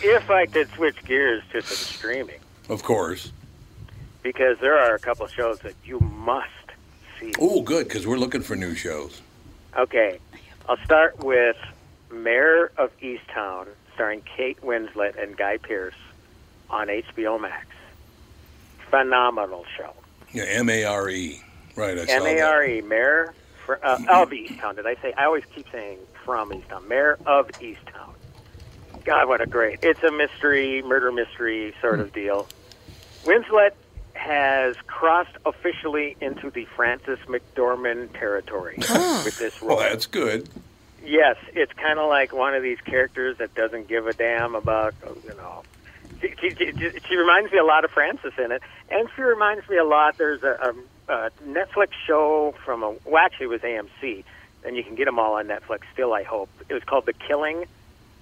[0.00, 3.32] If I could switch gears to some streaming, Of course.
[4.22, 6.48] because there are a couple shows that you must
[7.18, 7.32] see.
[7.40, 9.20] Oh, good, because we're looking for new shows.
[9.76, 10.18] Okay,
[10.68, 11.56] I'll start with
[12.12, 15.94] Mare of Easttown, starring Kate Winslet and Guy Pearce
[16.70, 17.66] on HBO Max.
[18.90, 19.92] Phenomenal show.
[20.32, 21.42] Yeah, M A R E.
[21.76, 22.40] Right, M A.
[22.40, 24.76] R E, Mare for, uh, of Easttown.
[24.76, 25.12] Did I say?
[25.16, 26.86] I always keep saying from Easttown.
[26.88, 28.14] Mare of Easttown.
[29.04, 29.78] God, what a great!
[29.82, 32.46] It's a mystery, murder mystery sort of deal.
[33.24, 33.70] Winslet
[34.14, 39.76] has crossed officially into the Frances McDormand territory with this role.
[39.76, 40.48] Well, that's good.
[41.04, 44.94] Yes, it's kind of like one of these characters that doesn't give a damn about,
[45.24, 45.62] you know.
[46.20, 49.68] She, she, she, she reminds me a lot of Francis in it, and she reminds
[49.68, 50.18] me a lot.
[50.18, 50.74] There's a,
[51.08, 54.24] a, a Netflix show from a well, actually it was AMC,
[54.64, 56.12] and you can get them all on Netflix still.
[56.12, 57.64] I hope it was called The Killing.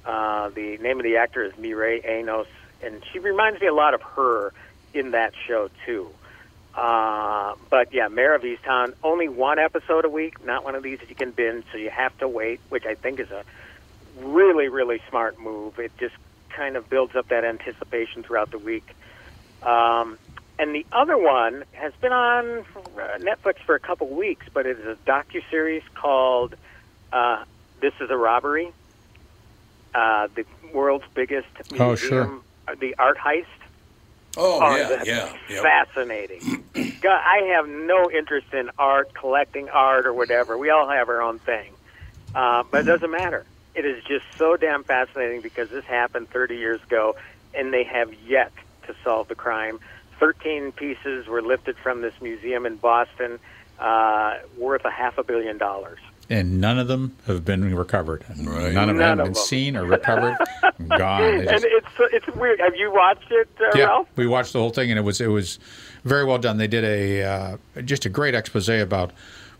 [0.04, 2.46] Uh, the name of the actor is Mireille Enos,
[2.82, 4.52] and she reminds me a lot of her
[4.94, 6.10] in that show too.
[6.74, 10.98] Uh, but yeah, Mare of Easttown, only one episode a week, not one of these
[10.98, 13.44] that you can binge, so you have to wait, which I think is a
[14.20, 15.78] really, really smart move.
[15.78, 16.14] It just
[16.50, 18.86] kind of builds up that anticipation throughout the week.
[19.62, 20.18] Um,
[20.58, 22.60] and the other one has been on
[22.96, 26.54] uh, Netflix for a couple weeks, but it is a docu series called
[27.12, 27.44] uh,
[27.80, 28.72] "This Is a Robbery,"
[29.94, 32.40] uh, the world's biggest museum, Oh, sure.
[32.68, 33.44] uh, the art heist.
[34.38, 35.06] Oh, yeah, that's
[35.50, 35.62] yeah.
[35.62, 36.64] Fascinating.
[37.00, 40.58] God, I have no interest in art, collecting art, or whatever.
[40.58, 41.72] We all have our own thing,
[42.34, 43.44] uh, but it doesn't matter.
[43.74, 47.14] It is just so damn fascinating because this happened 30 years ago,
[47.54, 48.52] and they have yet
[48.86, 49.78] to solve the crime.
[50.18, 53.38] 13 pieces were lifted from this museum in Boston,
[53.78, 55.98] uh, worth a half a billion dollars.
[56.28, 58.24] and none of them have been recovered.
[58.28, 58.72] Right.
[58.72, 59.34] None of them None have of been them.
[59.34, 60.36] seen or recovered.
[60.98, 61.20] Gone.
[61.20, 61.88] They and just- it's
[62.26, 62.58] it's weird.
[62.60, 64.08] Have you watched it, uh, yeah, Ralph?
[64.16, 65.58] we watched the whole thing, and it was it was
[66.04, 66.56] very well done.
[66.56, 69.12] They did a uh, just a great expose about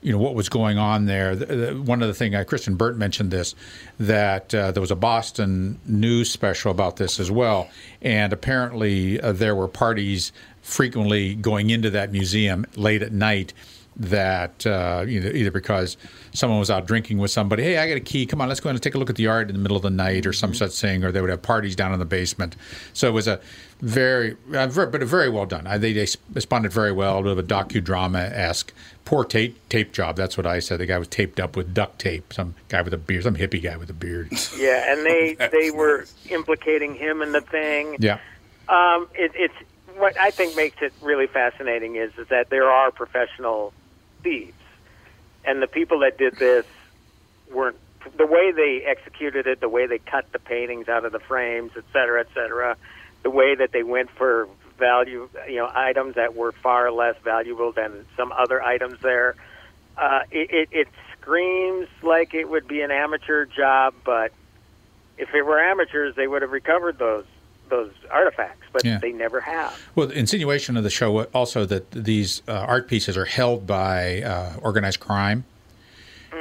[0.07, 1.35] you know what was going on there.
[1.35, 3.57] The, the, one of the thing uh, Kristen Burt mentioned this
[3.99, 7.69] that uh, there was a Boston news special about this as well,
[8.01, 10.31] and apparently uh, there were parties
[10.63, 13.53] frequently going into that museum late at night
[13.97, 15.97] that uh, you know, either because
[16.33, 18.69] someone was out drinking with somebody, hey, I got a key, come on, let's go
[18.69, 20.33] in and take a look at the art in the middle of the night, or
[20.33, 22.55] some such thing, or they would have parties down in the basement.
[22.93, 23.41] So it was a
[23.81, 25.67] very, uh, very but very well done.
[25.67, 28.73] I, they, they responded very well, of a docudrama esque.
[29.05, 30.17] Poor tape tape job.
[30.17, 30.81] That's what I said.
[30.81, 32.33] The guy was taped up with duct tape.
[32.33, 34.33] Some guy with a beard, some hippie guy with a beard.
[34.57, 36.15] Yeah, and they they were nice.
[36.31, 37.97] implicating him in the thing.
[37.99, 38.19] Yeah.
[38.69, 39.55] Um, it, it's
[39.97, 43.73] what I think makes it really fascinating is is that there are professional
[44.23, 44.55] thieves,
[45.45, 46.65] and the people that did this
[47.53, 47.77] weren't
[48.17, 51.73] the way they executed it, the way they cut the paintings out of the frames,
[51.77, 52.77] et cetera, et cetera,
[53.27, 57.73] the way that they went for value, you know, items that were far less valuable
[57.73, 59.35] than some other items there.
[59.99, 64.31] Uh, it, it, it screams like it would be an amateur job, but
[65.19, 67.25] if it were amateurs, they would have recovered those
[67.69, 68.99] those artifacts, but Yeah.
[68.99, 69.77] they never have.
[69.97, 74.23] Well, the insinuation of the show also that these uh, art pieces are held by
[74.23, 75.45] uh, organized crime,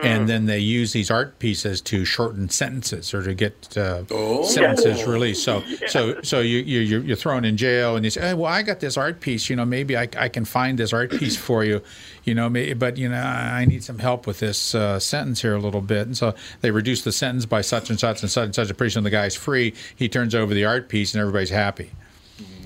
[0.03, 4.43] and then they use these art pieces to shorten sentences or to get uh, Oh.
[4.43, 5.43] sentences released.
[5.43, 8.61] So, so, so you, you you're, thrown in jail, and you say, hey, "Well, I
[8.61, 9.49] got this art piece.
[9.49, 11.81] You know, maybe I, I can find this art piece for you.
[12.23, 15.55] You know, may, but you know, I need some help with this uh, sentence here
[15.55, 18.45] a little bit." And so they reduce the sentence by such and such and such
[18.45, 18.69] and such.
[18.69, 19.73] And pretty soon the guy's free.
[19.95, 21.91] He turns over the art piece, and everybody's happy.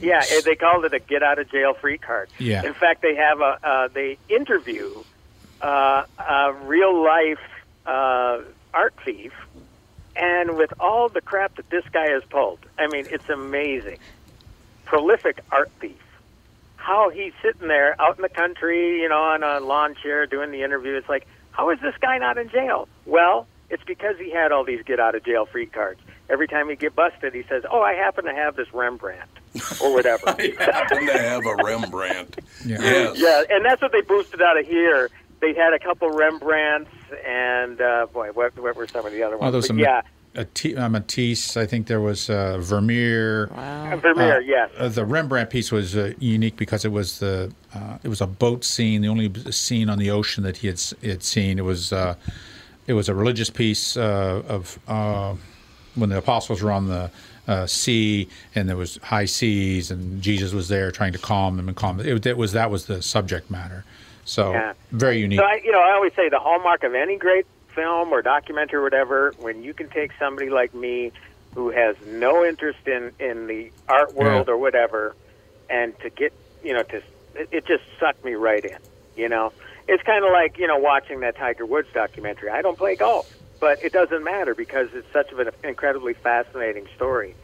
[0.02, 2.30] Yeah, they called it a get out of jail free card.
[2.40, 2.66] Yeah.
[2.66, 5.04] In fact, they have a uh, they interview
[5.62, 7.40] uh, a real life
[7.86, 8.42] uh,
[8.74, 9.34] art thief,
[10.16, 13.98] and with all the crap that this guy has pulled, I mean, it's amazing.
[14.86, 15.96] Prolific art thief.
[16.76, 20.52] How he's sitting there out in the country, you know, on a lawn chair doing
[20.52, 20.96] the interview.
[20.96, 22.88] It's like, how is this guy not in jail?
[23.06, 26.00] Well, it's because he had all these get out of jail free cards.
[26.30, 29.30] Every time he get busted, he says, "Oh, I happen to have this Rembrandt
[29.82, 32.40] or whatever." I happen to have a Rembrandt.
[32.66, 32.78] Yeah.
[32.82, 33.18] Yes.
[33.18, 35.10] Yeah, and that's what they boosted out of here.
[35.42, 36.90] They had a couple Rembrandts,
[37.26, 39.44] and uh, boy, what, what were some of the other ones?
[39.44, 40.02] Well, those But some yeah,
[40.36, 41.56] a T- uh, Matisse.
[41.58, 43.46] I think there was uh, Vermeer.
[43.54, 44.70] Uh, Vermeer, Uh, yes.
[44.78, 48.28] uh, the Rembrandt piece was uh, unique because it was the uh, it was a
[48.28, 51.58] boat scene, the only scene on the ocean that he had, had seen.
[51.58, 52.16] It was uh,
[52.86, 55.36] it was a religious piece uh, of uh,
[55.96, 57.10] when the apostles were on the
[57.48, 61.68] uh, sea and there was high seas and Jesus was there trying to calm them
[61.68, 62.08] and calm them.
[62.08, 63.84] It, it was that was the subject matter.
[64.30, 64.74] So Yeah.
[64.92, 65.40] very unique.
[65.40, 68.80] So I, you know, I always say the hallmark of any great film or documentary
[68.80, 71.12] or whatever, when you can take somebody like me
[71.56, 74.54] who has no interest in in the art world Yeah.
[74.54, 75.16] or whatever,
[75.70, 76.98] and to get, you know, to
[77.36, 78.78] it, it just sucked me right in.
[79.16, 79.52] You know,
[79.88, 82.52] it's kind of like you know watching that Tiger Woods documentary.
[82.52, 83.26] I don't play golf,
[83.60, 87.36] but it doesn't matter because it's such of an incredibly fascinating story.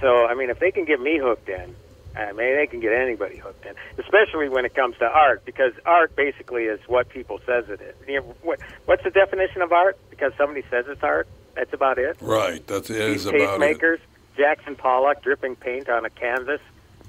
[0.00, 1.76] So I mean, if they can get me hooked in,
[2.16, 5.72] I mean, they can get anybody hooked in, especially when it comes to art, because
[5.84, 7.94] art basically is what people says it is.
[8.08, 9.98] You know, what, what's the definition of art?
[10.10, 11.26] Because somebody says it's art.
[11.56, 12.16] That's about it.
[12.20, 12.64] Right.
[12.68, 13.78] That is it These about it.
[13.78, 13.98] tastemakers,
[14.36, 16.60] Jackson Pollock dripping paint on a canvas.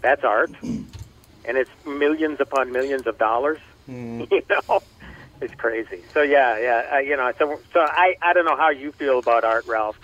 [0.01, 0.88] That's art, and
[1.45, 3.60] it's millions upon millions of dollars.
[3.88, 4.82] You know,
[5.41, 6.01] it's crazy.
[6.14, 6.89] So yeah, yeah.
[6.93, 9.99] Uh, you know, so so I I don't know how you feel about art, Ralph.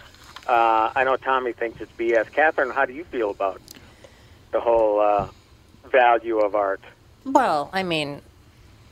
[0.47, 2.31] Uh, I know Tommy thinks it's BS.
[2.31, 3.59] Catherine, how do you feel about
[4.51, 5.27] the whole uh,
[5.89, 6.81] value of art?
[7.25, 8.21] Well, I mean,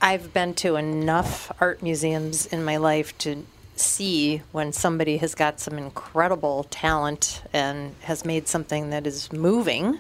[0.02, 3.46] I've been to enough art museums in my life to
[3.76, 10.00] see when somebody has got some incredible talent and has made something that is moving.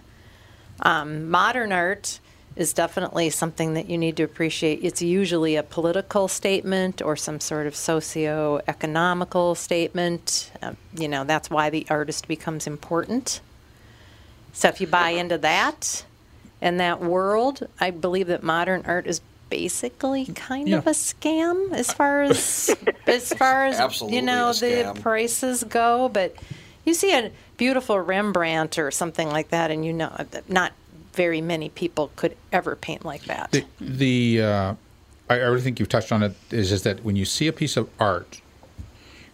[0.81, 2.19] Um, modern art
[2.55, 4.83] is definitely something that you need to appreciate.
[4.83, 10.51] It's usually a political statement or some sort of socio-economical statement.
[10.61, 13.39] Uh, you know, that's why the artist becomes important.
[14.53, 16.05] So if you buy into that
[16.61, 20.77] and that world, I believe that modern art is basically kind Yeah.
[20.77, 22.75] of a scam as far as
[23.07, 26.09] as far as Absolutely you know the prices go.
[26.09, 26.35] But
[26.85, 30.73] you see a beautiful Rembrandt or something like that, and you know that not
[31.13, 33.51] very many people could ever paint like that.
[33.51, 34.73] The, the uh,
[35.29, 36.35] I, I really think you've touched on it.
[36.51, 38.41] Is is that when you see a piece of art,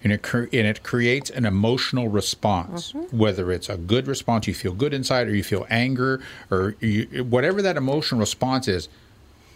[0.06, 3.18] and it cre- and it creates an emotional response, mm-hmm.
[3.18, 7.24] whether it's a good response, you feel good inside, or you feel anger, or you,
[7.24, 8.88] whatever that emotional response is,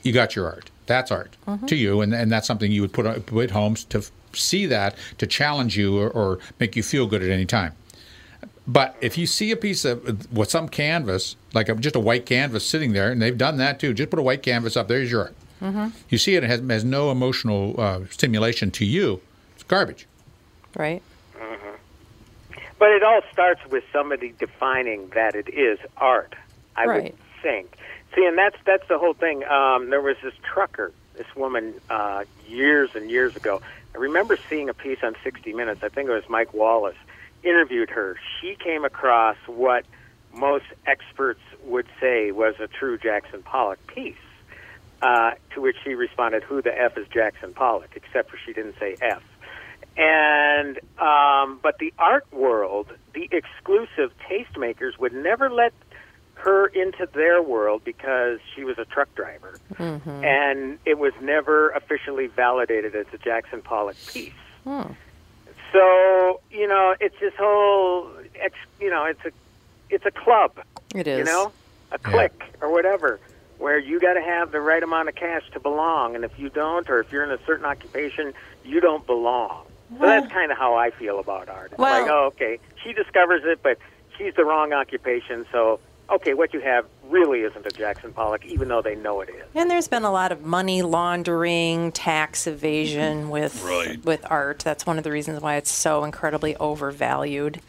[0.01, 0.71] you got your art.
[0.87, 1.67] That's art mm-hmm.
[1.67, 4.95] to you, and and that's something you would put on- put home to see that
[5.19, 7.73] to challenge you or, or make you feel good at any time.
[8.67, 12.25] But if you see a piece of with some canvas, like a, just a white
[12.25, 14.87] canvas sitting there, and they've done that too, just put a white canvas up.
[14.87, 15.35] There's your art.
[15.61, 15.89] Mm-hmm.
[16.09, 19.21] You see it, it has, has no emotional uh, stimulation to you.
[19.53, 20.07] It's garbage.
[20.76, 21.01] Right?
[22.80, 26.34] But it all starts with somebody defining that it is art.
[26.76, 27.76] I would think.
[28.15, 29.43] See, and that's that's the whole thing.
[29.43, 33.61] Um, there was this trucker, this woman, uh, years and years ago.
[33.93, 35.84] I remember seeing a piece on 60 Minutes.
[35.84, 36.95] I think it was Mike Wallace
[37.43, 38.15] interviewed her.
[38.39, 39.86] She came across what
[40.34, 44.15] most experts would say was a true Jackson Pollock piece.
[45.01, 48.78] Uh, to which she responded, "Who the f is Jackson Pollock?" Except for she didn't
[48.80, 49.24] say f.
[50.01, 55.73] And um, but the art world, the exclusive tastemakers would never let
[56.35, 59.59] her into their world because she was a truck driver,
[60.23, 64.31] and it was never officially validated as a Jackson Pollock piece.
[65.73, 69.31] So you know, it's this whole, ex, you know, it's a,
[69.89, 70.59] it's a club.
[70.95, 71.17] It is.
[71.19, 71.51] You know,
[71.91, 73.19] a clique or whatever,
[73.57, 76.47] where you got to have the right amount of cash to belong, and if you
[76.49, 78.33] don't, or if you're in a certain occupation,
[78.63, 79.65] you don't belong.
[79.97, 81.71] So that's kind of how I feel about art.
[81.71, 83.77] It's Well- like, oh, okay, she discovers it, but
[84.17, 85.79] she's the wrong occupation, so
[86.11, 89.43] okay, what you have really isn't a Jackson Pollock, even though they know it is.
[89.53, 94.03] And there's been a lot of money laundering, tax evasion with Right.
[94.03, 94.59] with art.
[94.59, 97.61] That's one of the reasons why it's so incredibly overvalued.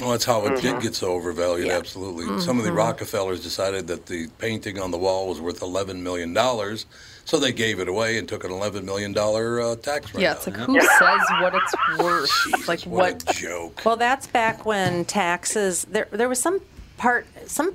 [0.00, 0.60] Well, that's how it Mm-hmm.
[0.74, 1.68] did get so overvalued.
[1.70, 2.40] Absolutely.
[2.40, 6.32] Some of the Rockefellers decided that the painting on the wall was worth eleven million
[6.32, 6.86] dollars,
[7.24, 10.32] so they gave it away and took an eleven million dollar uh, tax write Yeah,
[10.34, 12.68] it's like who says what it's worth?
[12.68, 13.36] like what, what?
[13.36, 13.82] a joke.
[13.84, 15.84] Well, that's back when taxes.
[15.84, 16.60] There, there was some
[16.96, 17.74] part, some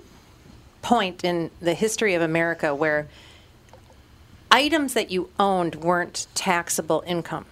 [0.82, 3.08] point in the history of America where
[4.52, 7.46] items that you owned weren't taxable income.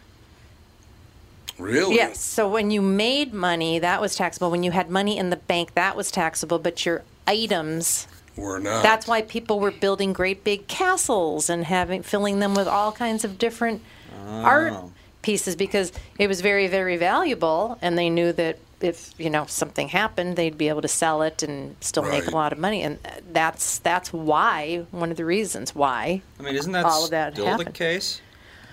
[1.62, 1.95] Really?
[1.95, 2.20] Yes.
[2.20, 4.51] So when you made money, that was taxable.
[4.51, 6.59] When you had money in the bank, that was taxable.
[6.59, 8.84] But your items, We're not.
[8.84, 13.24] that's why people were building great big castles and having filling them with all kinds
[13.24, 13.82] of different
[14.26, 14.41] oh.
[14.41, 14.74] art
[15.22, 19.89] pieces because it was very very valuable and they knew that if you know something
[19.89, 22.97] happened they'd be able to sell it and still make a lot of money and
[23.32, 27.34] that's that's why one of the reasons why I mean, isn't that all of that
[27.34, 28.20] still the case?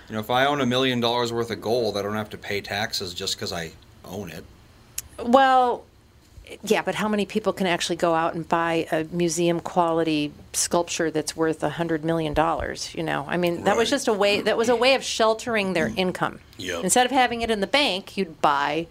[0.09, 2.37] You know, if I own a million dollars worth of gold, I don't have to
[2.37, 3.71] pay taxes just because I
[4.03, 4.43] own it.
[5.19, 5.85] Well,
[6.63, 11.11] yeah, but how many people can actually go out and buy a museum quality sculpture
[11.11, 12.93] that's worth a hundred million dollars?
[12.95, 14.41] You know, I mean, that was just a way.
[14.41, 15.99] That was a way of sheltering their mm-hmm.
[15.99, 16.39] income.
[16.57, 16.83] Yep.
[16.83, 18.87] Instead of having it in the bank, you'd buy,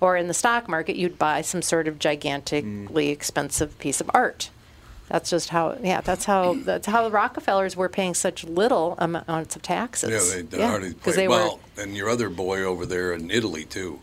[0.00, 3.12] or in the stock market, you'd buy some sort of gigantically mm.
[3.12, 4.48] expensive piece of art.
[5.08, 5.78] That's just how.
[5.82, 6.54] Yeah, that's how.
[6.54, 10.34] That's how the Rockefellers were paying such little amounts of taxes.
[10.34, 11.60] Yeah, they already because played they well.
[11.78, 14.00] And your other boy over there in Italy too,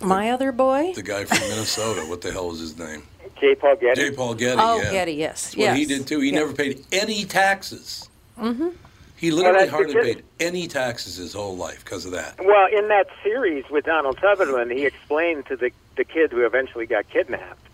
[0.00, 0.92] were my other boy.
[0.94, 2.00] the guy from Minnesota.
[2.02, 3.04] What the hell was his name?
[3.40, 3.54] J.
[3.54, 4.00] Paul Getty.
[4.00, 4.10] J.
[4.16, 4.60] Paul Getty.
[4.60, 4.90] Oh, yeah.
[4.90, 6.18] Getty, yes, That's what he did too.
[6.18, 6.40] He Yeah.
[6.40, 8.08] never paid any taxes.
[8.36, 8.70] Mm-hmm.
[9.14, 12.36] He literally that's hardly because- paid any taxes his whole life because of that.
[12.44, 16.86] Well, in that series with Donald Sutherland, he explained to the the kid who eventually
[16.86, 17.67] got kidnapped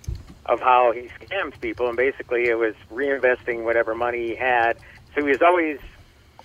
[0.47, 4.77] of how he scams people, and basically it was reinvesting whatever money he had.
[5.15, 5.79] So he was always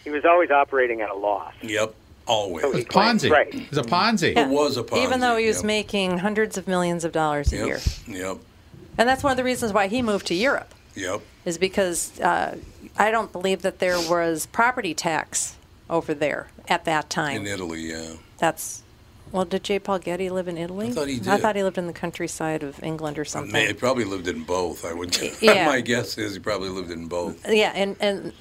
[0.03, 1.53] he was always operating at a loss.
[1.61, 1.93] Yep,
[2.25, 2.63] always.
[2.63, 3.29] So he Ponzi.
[3.29, 3.53] Right.
[3.53, 4.35] It's a Ponzi.
[4.37, 5.03] It was a Ponzi.
[5.03, 5.65] Even though he was yep.
[5.65, 7.67] making hundreds of millions of dollars a Yep.
[7.67, 7.79] year.
[8.07, 8.37] Yep.
[8.97, 11.21] And that's one of the reasons why he moved to Europe, Yep.
[11.45, 12.57] is because uh,
[12.97, 15.55] I don't believe that there was property tax
[15.89, 17.37] over there at that time.
[17.41, 18.13] In Italy, yeah.
[18.37, 18.83] That's,
[19.31, 19.79] well, did J.
[19.79, 20.87] Paul Getty live in Italy?
[20.87, 21.27] I thought he did.
[21.27, 23.51] I thought he lived in the countryside of England or something.
[23.53, 24.85] May- He probably lived in both.
[24.85, 25.15] I would.
[25.41, 25.65] Yeah.
[25.67, 27.45] My guess is he probably lived in both.
[27.47, 28.33] Yeah, and, and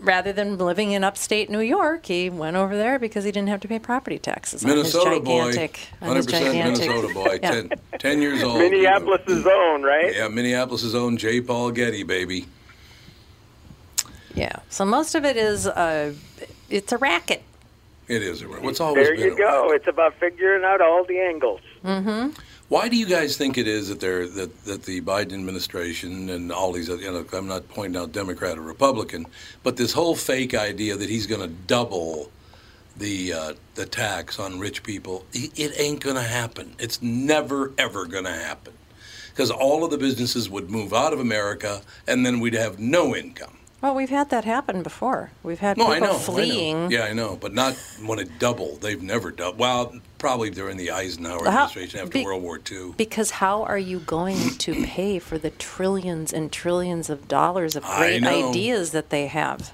[0.00, 3.60] rather than living in upstate New York, he went over there because he didn't have
[3.60, 6.54] to pay property taxes Minnesota on his boy, gigantic, on hundred percent.
[6.54, 7.50] Minnesota boy, Yeah.
[7.52, 8.58] 10, 10 years old.
[8.58, 10.14] Minneapolis' own, right?
[10.14, 11.40] Yeah, Minneapolis' own J.
[11.40, 12.46] Paul Getty, baby.
[14.34, 14.56] Yeah.
[14.68, 16.12] So most of it is uh,
[16.68, 17.42] it's a racket.
[18.08, 18.42] It is.
[18.42, 19.70] a- What's always There you a- go.
[19.72, 21.60] It's about figuring out all the angles.
[21.84, 22.30] Mm-hmm.
[22.68, 26.50] Why do you guys think it is that they're that, that the Biden administration and
[26.50, 29.26] all these other, you know, I'm not pointing out Democrat or Republican,
[29.62, 32.30] but this whole fake idea that he's going to double
[32.96, 36.74] the uh, the tax on rich people, it, it ain't going to happen.
[36.80, 38.72] It's never ever going to happen
[39.30, 43.14] because all of the businesses would move out of America and then we'd have no
[43.14, 43.55] income.
[43.82, 45.30] Well, we've had that happen before.
[45.42, 46.18] We've had No, people I know, I know.
[46.18, 46.90] fleeing.
[46.90, 47.74] Yeah, I know, but not
[48.04, 48.80] when it doubled.
[48.80, 49.58] They've never doubled.
[49.58, 52.94] Well, probably during the Eisenhower How- administration after be- World War II.
[52.96, 57.84] Because how are you going to pay for the trillions and trillions of dollars of
[57.84, 59.72] great ideas that they have?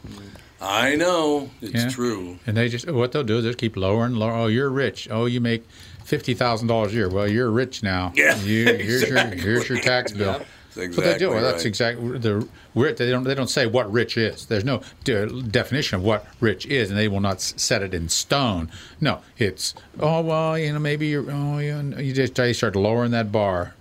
[0.60, 1.88] I know it's Yeah.
[1.88, 2.38] true.
[2.46, 4.32] And they just what they'll do is just keep lowering, lower.
[4.32, 5.08] Oh, you're rich.
[5.10, 5.64] Oh, you make
[6.04, 7.08] fifty thousand dollars a year.
[7.08, 8.12] Well, you're rich now.
[8.14, 9.38] Yeah, You, here's exactly.
[9.38, 10.32] your here's your tax bill.
[10.34, 10.44] That's
[10.74, 11.26] But they do.
[11.26, 14.46] exactly Well, that's exactly the they don't they don't say what rich is.
[14.46, 18.08] There's no de- definition of what rich is, and they will not set it in
[18.08, 18.70] stone.
[19.00, 23.10] No, it's oh well, you know maybe you're oh yeah, you just they start lowering
[23.10, 23.74] that bar.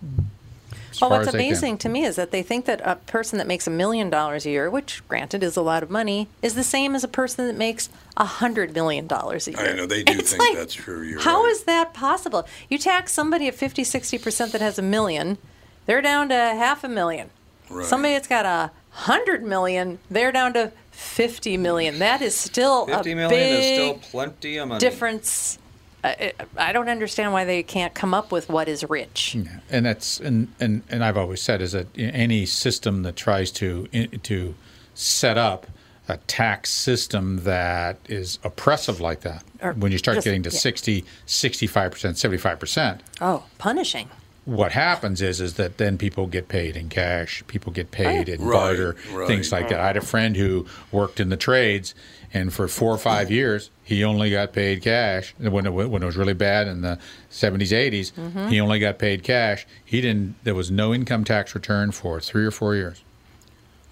[0.99, 1.47] Well, what's as they can.
[1.47, 4.45] amazing to me is that they think that a person that makes a million dollars
[4.45, 7.47] a year, which granted is a lot of money, is the same as a person
[7.47, 9.61] that makes a hundred million dollars a year.
[9.61, 11.01] I know they do It's think like, that's true.
[11.01, 11.51] You're How right.
[11.51, 12.45] is that possible?
[12.69, 15.37] You tax somebody at 50, 60% that has a million,
[15.85, 17.29] they're down to half a million.
[17.69, 17.85] Right.
[17.85, 21.99] Somebody that's got a hundred million, they're down to 50 million.
[21.99, 23.65] That is still a Fifty million big is
[23.99, 24.79] still plenty of money.
[24.79, 25.57] difference.
[26.03, 29.37] I, I don't understand why they can't come up with what is rich.
[29.69, 33.85] and that's and, and and I've always said is that any system that tries to
[33.87, 34.55] to
[34.95, 35.67] set up
[36.09, 40.49] a tax system that is oppressive like that Or when you start just- getting to
[40.49, 40.57] yeah.
[40.59, 44.09] 60 65 percent 75 percent Oh, punishing.
[44.45, 48.41] What happens is is that then people get paid in cash people get paid in
[48.41, 49.27] Right, barter right.
[49.27, 51.93] things like that i had a friend who worked in the trades
[52.33, 56.05] and for four or five years he only got paid cash when it, when it
[56.05, 56.97] was really bad in the
[57.29, 58.47] 70s 80s Mm-hmm.
[58.47, 62.45] he only got paid cash he didn't there was no income tax return for three
[62.45, 63.03] or four years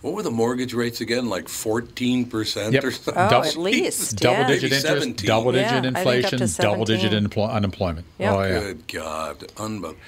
[0.02, 1.28] What were the mortgage rates again?
[1.30, 2.84] Like fourteen percent Yep.
[2.86, 3.14] or something?
[3.24, 4.16] Oh, Double- at least.
[4.18, 4.48] double yeah.
[4.48, 5.28] digit Maybe interest 17.
[5.28, 7.44] double digit up inflation double digit 17.
[7.44, 8.34] unemployment Yep.
[8.34, 10.02] oh yeah Good God, unbelievable.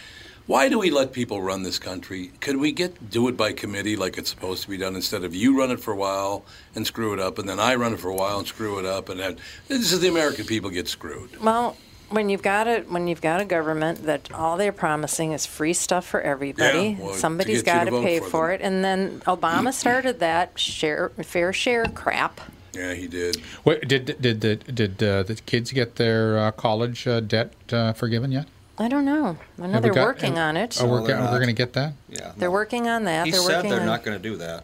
[0.47, 2.31] Why do we let people run this country?
[2.39, 5.35] Could we get do it by committee like it's supposed to be done instead of
[5.35, 6.43] you run it for a while
[6.75, 8.85] and screw it up, and then I run it for a while and screw it
[8.85, 9.37] up, and then
[9.67, 11.41] this is the American people get screwed.
[11.41, 11.77] Well,
[12.09, 15.73] when you've got a when you've got a government that all they're promising is free
[15.73, 18.51] stuff for everybody, Yeah, well, to somebody's get you got to to pay for for,
[18.51, 22.41] it, and then Obama started that share fair share crap.
[22.73, 23.41] Yeah, he did.
[23.63, 27.93] Wait, did did the did uh, the kids get their uh, college uh, debt uh,
[27.93, 28.47] forgiven yet?
[28.81, 29.37] I don't know.
[29.61, 30.79] I know Have we they're got- working on it.
[30.81, 31.93] Oh, we're, they're go- we're going to get that.
[32.09, 32.31] Yeah.
[32.35, 33.25] They're working on that.
[33.27, 34.63] He they're said working they're on, not going to do that.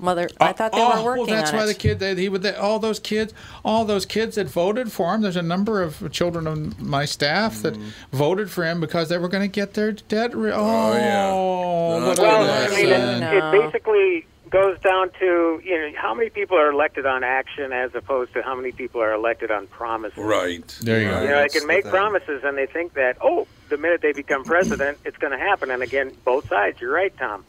[0.00, 1.32] Well, they're, I oh, thought they oh, were working on that.
[1.32, 1.66] well, that's on why it.
[1.66, 5.12] the kid that he would they, all those kids, all those kids that voted for
[5.14, 5.20] him.
[5.20, 7.88] There's a number of children of my staff that mm-hmm.
[8.16, 10.34] voted for him because they were going to get their debt.
[10.34, 11.30] Re- oh, yeah.
[11.30, 12.72] Oh, what Oh, a Well.
[12.72, 13.22] I mean, lesson.
[13.24, 17.72] it, it basically goes down to you know how many people are elected on action
[17.72, 20.18] as opposed to how many people are elected on promises.
[20.18, 20.66] Right.
[20.82, 21.22] There you go.
[21.22, 24.44] You know, they can make promises and they think that oh, the minute they become
[24.44, 25.70] president, it's going to happen.
[25.70, 26.80] And again, both sides.
[26.80, 27.44] You're right, Tom.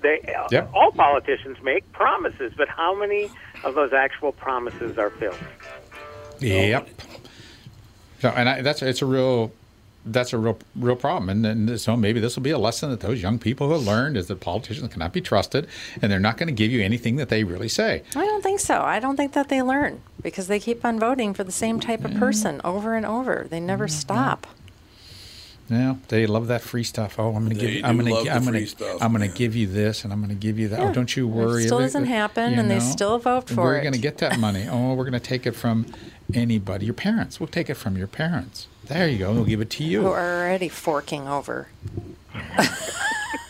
[0.00, 0.20] They
[0.50, 0.70] Yep.
[0.74, 3.30] all politicians make promises, but how many
[3.64, 5.36] of those actual promises are filled?
[6.38, 6.88] Yep.
[8.20, 9.52] So, and I, that's it's a real
[10.04, 13.00] that's a real real problem, and, then so maybe this will be a lesson that
[13.00, 15.68] those young people have learned is that politicians cannot be trusted,
[16.00, 18.02] and they're not going to give you anything that they really say.
[18.16, 18.82] I don't think so.
[18.82, 22.04] I don't think that they learn because they keep on voting for the same type
[22.04, 23.46] of person over and over.
[23.48, 23.92] They never Mm-hmm.
[24.00, 24.46] stop.
[25.70, 27.18] Yeah, they love that free stuff.
[27.18, 27.84] Oh, I'm going to They give.
[27.84, 28.30] I'm going love to.
[28.30, 28.70] the I'm going free to.
[28.70, 30.80] stuff, I'm going to give you this, and I'm going to give you that.
[30.80, 30.88] Yeah.
[30.90, 31.64] Oh, don't you It worry.
[31.64, 33.78] still doesn't happen, you and they still vote for it.
[33.78, 34.66] We're going to get that money.
[34.68, 35.86] Oh, we're going to take it from
[36.34, 36.86] anybody.
[36.86, 37.38] Your parents.
[37.40, 38.66] We'll take it from your parents.
[38.84, 39.32] There you go.
[39.32, 40.02] We'll give it to you.
[40.02, 41.68] We're already forking over.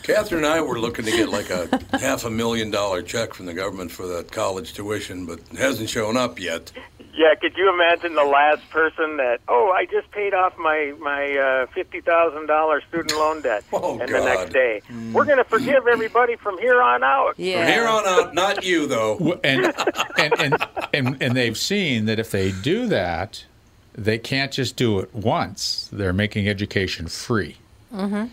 [0.03, 3.45] Catherine and I were looking to get like a half a million dollar check from
[3.45, 6.71] the government for that college tuition, but it hasn't shown up yet.
[7.15, 9.39] Yeah, could you imagine the last person that?
[9.47, 13.99] Oh, I just paid off my my uh, fifty thousand dollars student loan debt, Oh,
[13.99, 14.53] and the next God.
[14.53, 14.81] day
[15.13, 17.35] we're going to forgive everybody from here on out.
[17.37, 17.63] Yeah.
[17.63, 19.39] From here on out, not you though.
[19.43, 19.73] And,
[20.17, 23.45] and, and, and, and they've seen that if they do that,
[23.93, 25.89] they can't just do it once.
[25.93, 27.57] They're making education free.
[27.93, 28.25] Mm-hmm.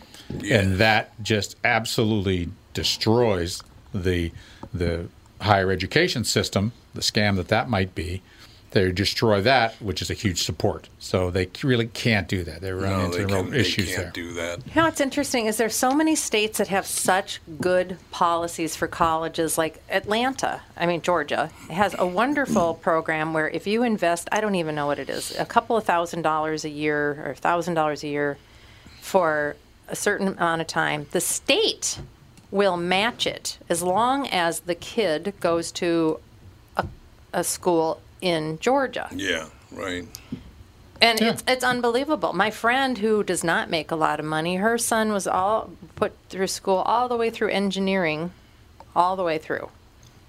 [0.50, 3.62] And that just absolutely destroys
[3.92, 4.32] the,
[4.72, 5.08] the
[5.40, 8.22] higher education system, the scam that that might be.
[8.72, 10.88] They destroy that, which is a huge support.
[11.00, 12.60] So they really can't do that.
[12.60, 14.10] They run No, into they, real can, they issues can't there.
[14.12, 14.58] do that.
[14.66, 18.86] You know what's interesting is there so many states that have such good policies for
[18.86, 20.60] colleges, like Atlanta.
[20.76, 24.86] I mean Georgia has a wonderful program where if you invest, I don't even know
[24.86, 28.38] what it is, a couple of thousand dollars a year or thousand dollars a year
[29.00, 29.56] for
[29.88, 31.98] a certain amount of time, the state
[32.52, 36.20] will match it as long as the kid goes to
[36.76, 36.86] a,
[37.32, 39.08] a school in Georgia.
[39.14, 40.06] Yeah, right.
[41.02, 42.34] And it's it's unbelievable.
[42.34, 46.12] My friend who does not make a lot of money, her son was all put
[46.28, 48.32] through school all the way through engineering,
[48.94, 49.70] all the way through.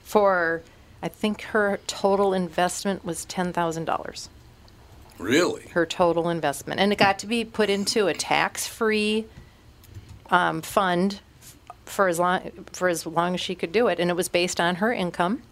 [0.03, 0.61] For
[1.03, 4.29] I think her total investment was ten thousand dollars.
[5.17, 5.63] Really?
[5.73, 9.25] Her total investment, and it got to be put into a tax-free
[10.29, 11.19] um, fund
[11.85, 14.61] for as long for as long as she could do it, and it was based
[14.61, 15.43] on her income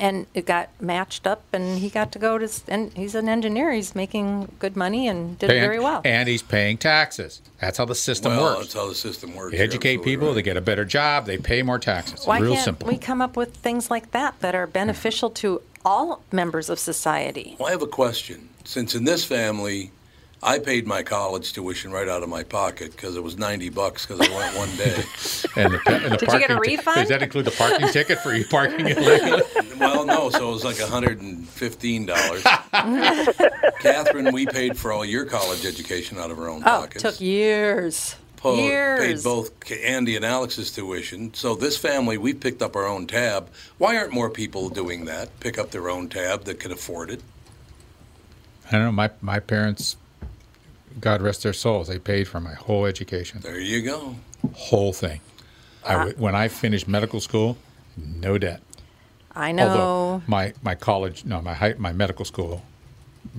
[0.00, 3.72] and it got matched up and he got to go to and he's an engineer
[3.72, 7.40] he's making good money and did Paying- very well And he's paying taxes.
[7.60, 8.58] That's how the system well, works.
[8.60, 9.52] that's how the system works.
[9.54, 10.34] You're educate people, right.
[10.34, 12.26] they get a better job, they pay more taxes.
[12.26, 12.88] why Real can't simple.
[12.88, 17.56] we come up with things like that that are beneficial to all members of society
[17.58, 18.48] Well, I have a question.
[18.64, 19.90] Since in this family,
[20.44, 24.04] I paid my college tuition right out of my pocket because it was ninety bucks
[24.06, 25.02] because I went one day.
[25.54, 26.96] And the, and the Did you get a parking ti- refund?
[26.96, 29.42] does that include the parking ticket for you parking illegally?
[29.78, 32.42] well, no, so it was like hundred and fifteen dollars.
[33.80, 37.02] Catherine, we paid for all your college education out of our own oh it pockets.
[37.02, 41.32] took years Po- years Paid both Andy and Alex's tuition.
[41.34, 43.50] So this family, we picked up our own tab.
[43.78, 45.38] Why aren't more people doing that?
[45.40, 47.20] Pick up their own tab that can afford it.
[48.68, 48.92] I don't know.
[48.92, 49.96] My, my parents,
[51.00, 54.16] God rest their souls, they paid for my whole education, There you go.
[54.54, 55.20] whole thing.
[55.84, 57.56] I w- when I finished medical school,
[57.96, 58.60] no debt.
[59.34, 62.62] i know Although my, my college, no, my high, my medical school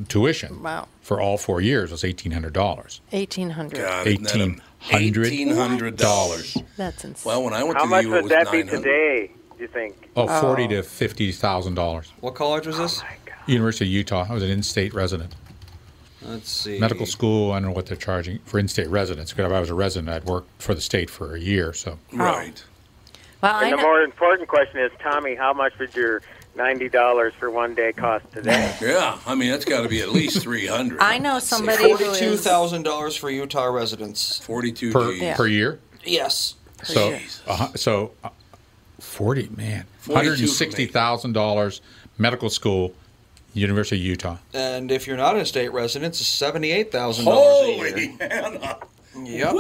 [0.07, 3.01] tuition wow for all four years was eighteen hundred dollars.
[3.11, 6.57] 1800 God, isn't that a- Eighteen hundred Eighteen hundred dollars.
[6.77, 8.51] that's insane Well, when I went How to much the U, it would was that
[8.51, 9.31] be today?
[9.57, 10.09] Do you think?
[10.15, 10.67] Oh, forty oh.
[10.69, 12.11] to fifty thousand dollars.
[12.21, 13.03] What college was oh this?
[13.45, 14.25] University of Utah.
[14.29, 15.35] I was an in-state resident.
[16.25, 16.79] Let's see.
[16.79, 17.51] Medical school.
[17.51, 19.31] I don't know what they're charging for in-state residents.
[19.31, 21.73] Because if I was a resident, I'd worked for the state for a year.
[21.73, 22.63] So Right.
[23.41, 26.21] well i And the know more important question is, Tommy, how much would your
[26.55, 28.75] ninety dollars for one day cost today?
[28.81, 30.99] Yeah, I mean that's got to be at least three hundred.
[31.01, 34.39] i know somebody who Forty-two is thousand dollars for Utah residents.
[34.39, 35.21] Forty-two per G's.
[35.21, 35.35] Yeah.
[35.35, 35.79] per year.
[36.05, 36.55] Yes.
[36.83, 37.41] So Jesus.
[37.47, 38.29] uh, so uh,
[38.99, 41.81] forty man, One hundred sixty thousand dollars
[42.17, 42.93] medical school,
[43.53, 44.37] University of Utah.
[44.53, 47.89] And if you're not a state resident, it's seventy-eight thousand dollars a year.
[47.91, 48.77] Holy Hannah!
[49.15, 49.53] Yep.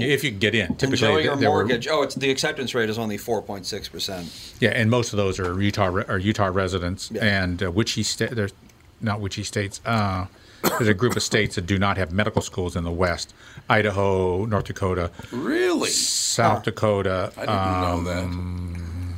[0.00, 1.86] If you get in, typically Enjoy your there were- mortgage.
[1.88, 4.30] Oh, it's the acceptance rate is only four point six percent.
[4.60, 7.24] yeah, and most of those are Utah are Utah residents Yeah.
[7.24, 8.30] and uh, Wichita state.
[8.30, 8.54] There's
[9.02, 9.80] not Wichita states.
[9.84, 10.26] Uh,
[10.62, 13.34] there's a group of states that do not have medical schools in the West:
[13.68, 15.90] Idaho, North Dakota, Really?
[15.90, 19.14] South Dakota, I didn't know um,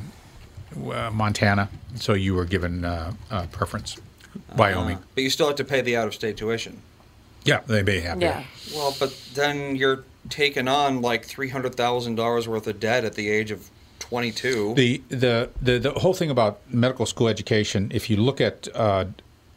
[0.92, 1.68] uh, Montana.
[1.94, 3.96] So you were given uh, uh, preference.
[4.54, 4.98] Wyoming.
[5.14, 6.80] But you still have to pay the out-of-state tuition.
[7.44, 8.20] Yeah, they may have.
[8.20, 8.44] yeah
[8.74, 13.14] Well, but then you're taking on like three hundred thousand dollars worth of debt at
[13.14, 13.70] the age of
[14.00, 14.74] 22.
[14.74, 17.90] The, the the the whole thing about medical school education.
[17.94, 19.06] If you look at uh,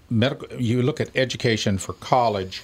[0.09, 2.63] medical, you look at education for college,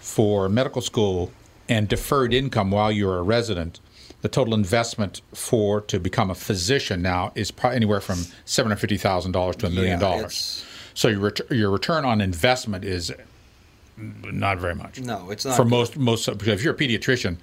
[0.00, 1.30] for medical school,
[1.68, 3.80] and deferred income while you're a resident.
[4.20, 8.80] The total investment for to become a physician now is probably anywhere from seven hundred
[8.80, 10.64] fifty thousand dollars to a million Yeah, dollars.
[10.98, 13.12] It's- So your ret- your return on investment is
[13.96, 15.00] not very much.
[15.00, 15.70] No, it's not for good.
[15.70, 16.26] most most.
[16.26, 17.36] Because if you're a pediatrician,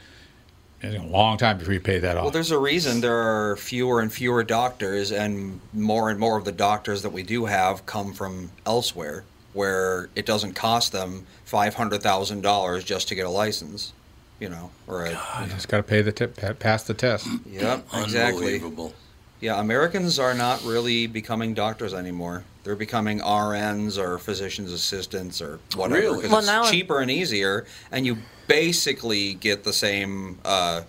[0.81, 2.23] it's a long time before you pay that off.
[2.23, 3.15] Well, there's a reason there
[3.51, 7.45] are fewer and fewer doctors, and more and more of the doctors that we do
[7.45, 13.15] have come from elsewhere, where it doesn't cost them five hundred thousand dollars just to
[13.15, 13.93] get a license,
[14.39, 15.11] you know, or a.
[15.11, 17.27] You just got to pay the tip, pass the test.
[17.49, 18.55] Yep, exactly.
[18.55, 18.93] Unbelievable.
[19.41, 22.43] Yeah, Americans are not really becoming doctors anymore.
[22.63, 25.99] They're becoming RNs or physician's assistants or whatever.
[26.01, 26.21] Really?
[26.21, 28.17] 'cause Well, it's now- cheaper and easier, and you
[28.47, 30.81] basically get the same uh,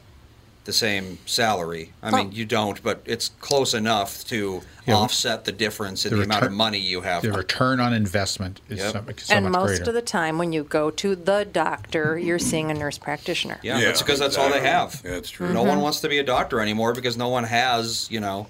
[0.67, 1.93] the same salary.
[2.03, 2.35] I mean, Oh.
[2.35, 4.97] you don't, but it's close enough to Yeah.
[4.97, 7.23] offset the difference in The the, amount of money you have.
[7.23, 8.93] The return on investment is Yep.
[8.93, 9.85] so, so and most greater.
[9.91, 13.59] of the time, when you go to the doctor, you're seeing a nurse practitioner.
[13.63, 15.01] Yeah, Yeah, that's because that's all they have.
[15.05, 15.53] Yeah, that's true.
[15.53, 15.83] No one mm-hmm.
[15.83, 18.49] wants to be a doctor anymore because no one has, you know,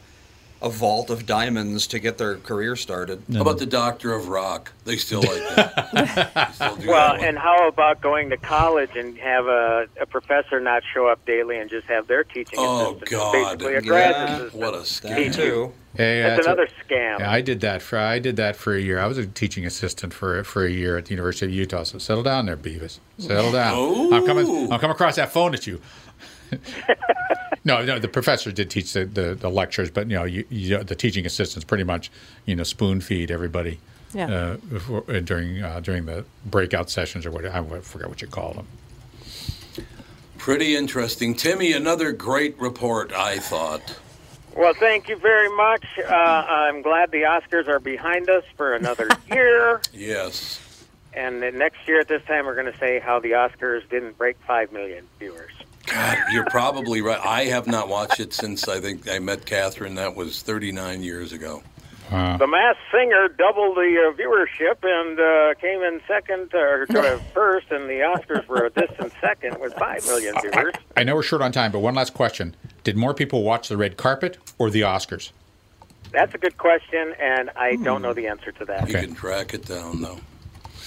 [0.63, 3.23] a vault of diamonds to get their career started.
[3.33, 4.73] How about the Doctor of Rock?
[4.85, 6.51] They still like that.
[6.55, 10.59] Still do Well, that and how about going to college and have a, a professor
[10.59, 13.11] not show up daily and just have their teaching Oh, assistant?
[13.11, 13.33] God.
[13.59, 14.55] Basically, a grad Yeah, assistant.
[14.63, 15.35] what a That scam.
[15.35, 15.73] too.
[15.95, 17.19] Hey, That's that's a- another scam.
[17.21, 18.99] Yeah, I did that for I did that for a year.
[18.99, 21.85] I was a teaching assistant for for a year at the University of Utah.
[21.85, 22.99] So settle down there, Beavis.
[23.19, 23.73] Settle down.
[23.77, 24.13] Oh.
[24.15, 24.71] I'm coming.
[24.73, 25.81] I'm coming across that phone at you.
[27.67, 30.83] no, no, the professor did teach the, the, the lectures, but you know, you, you,
[30.83, 32.11] the teaching assistants pretty much,
[32.47, 33.79] you know, spoon feed everybody
[34.15, 34.31] Yeah.
[34.31, 37.77] uh, before, uh, during uh, during the breakout sessions or whatever.
[37.77, 38.67] I forget what you call them.
[40.39, 41.35] Pretty interesting.
[41.35, 43.99] Timmy, another great report, I thought.
[44.55, 45.85] Well, thank you very much.
[45.99, 49.81] Uh, I'm glad the Oscars are behind us for another year.
[49.93, 50.61] Yes.
[51.15, 54.17] And then next year at this time, we're going to say how the Oscars didn't
[54.19, 55.51] break 5 million viewers.
[55.87, 57.21] God, you're probably right.
[57.25, 59.95] I have not watched it since I think I met Catherine.
[59.95, 61.63] That was 39 years ago.
[62.11, 67.21] The Masked Singer doubled the uh, viewership and uh, came in second or sort of
[67.35, 70.75] first, and the Oscars were a distant second with 5 million viewers.
[70.97, 73.77] I know we're short on time, but one last question: Did more people watch the
[73.77, 75.33] red carpet or the Oscars?
[76.13, 78.89] That's a good question, and I don't know the answer to that.
[78.89, 80.21] You can track it down, though.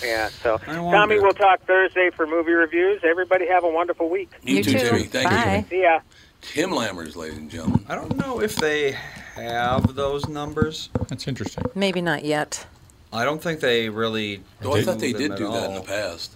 [0.03, 3.01] Yeah, so Tommy, we'll talk Thursday for movie reviews.
[3.03, 4.31] Everybody have a wonderful week.
[4.43, 5.03] You, too, Timmy.
[5.03, 5.57] Thank Bye.
[5.57, 5.77] you.
[5.77, 5.99] See ya.
[6.41, 7.85] Tim Lammers, ladies and gentlemen.
[7.89, 8.91] I don't know if they
[9.35, 10.89] have those numbers.
[11.09, 11.65] That's interesting.
[11.75, 12.65] Maybe not yet.
[13.11, 14.41] I don't think they really.
[14.63, 16.35] Oh, I thought they did at do that in the past.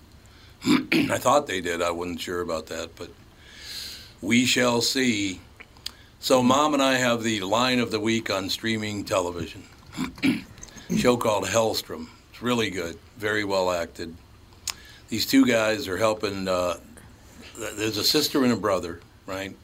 [1.12, 1.82] I thought they did.
[1.82, 3.10] I wasn't sure about that, but
[4.22, 5.40] we shall see.
[6.20, 9.64] So, Mom and I have the line of the week on streaming television.
[10.98, 12.08] Show called Helstrom.
[12.44, 14.14] Really good, very well acted.
[15.08, 16.50] These two guys are helping.
[16.50, 16.76] Uh,
[17.58, 19.56] there's a sister and a brother, right?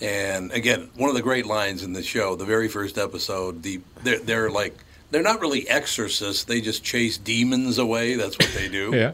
[0.00, 3.80] And again, one of the great lines in the show, the very first episode, the
[4.04, 4.76] they're, they're like
[5.10, 8.14] they're not really exorcists; they just chase demons away.
[8.14, 8.94] That's what they do.
[8.94, 9.12] Yeah.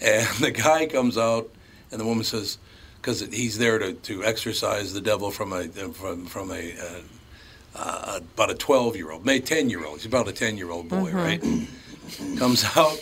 [0.00, 1.50] And the guy comes out,
[1.90, 2.56] and the woman says,
[2.96, 7.00] because he's there to, to exorcise the devil from a from from a uh,
[7.74, 9.98] uh, about a twelve year old, maybe ten year old.
[9.98, 11.42] He's about a ten year old boy, right?
[12.38, 12.98] Comes out,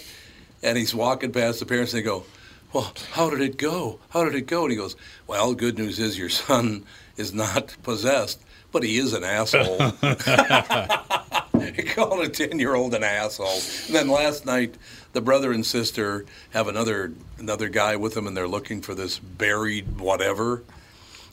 [0.63, 2.25] and he's walking past the parents, and they go,
[2.73, 4.01] "Well, how did it go?
[4.11, 4.97] How did it go?" And he goes,
[5.27, 6.85] "Well, good news is your son
[7.17, 8.41] is not possessed,
[8.73, 9.93] but he is an asshole."
[11.75, 13.61] He called a ten year old an asshole.
[13.87, 14.77] And then last night,
[15.13, 19.19] the brother and sister have another another guy with them, and they're looking for this
[19.19, 20.63] buried whatever.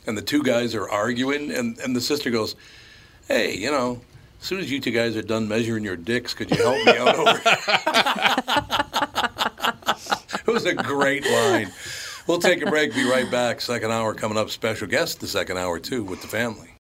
[0.06, 2.56] And the two guys are arguing, and, and the sister goes,
[3.28, 4.00] "Hey, you know,
[4.40, 6.96] as soon as you two guys are done measuring your dicks, could you help me
[6.96, 7.40] out over?"
[10.46, 11.72] it was a great line.
[12.26, 12.94] We'll take a break.
[12.94, 13.60] Be right back.
[13.60, 14.50] Second hour coming up.
[14.50, 16.73] Special guest the second hour too with the family.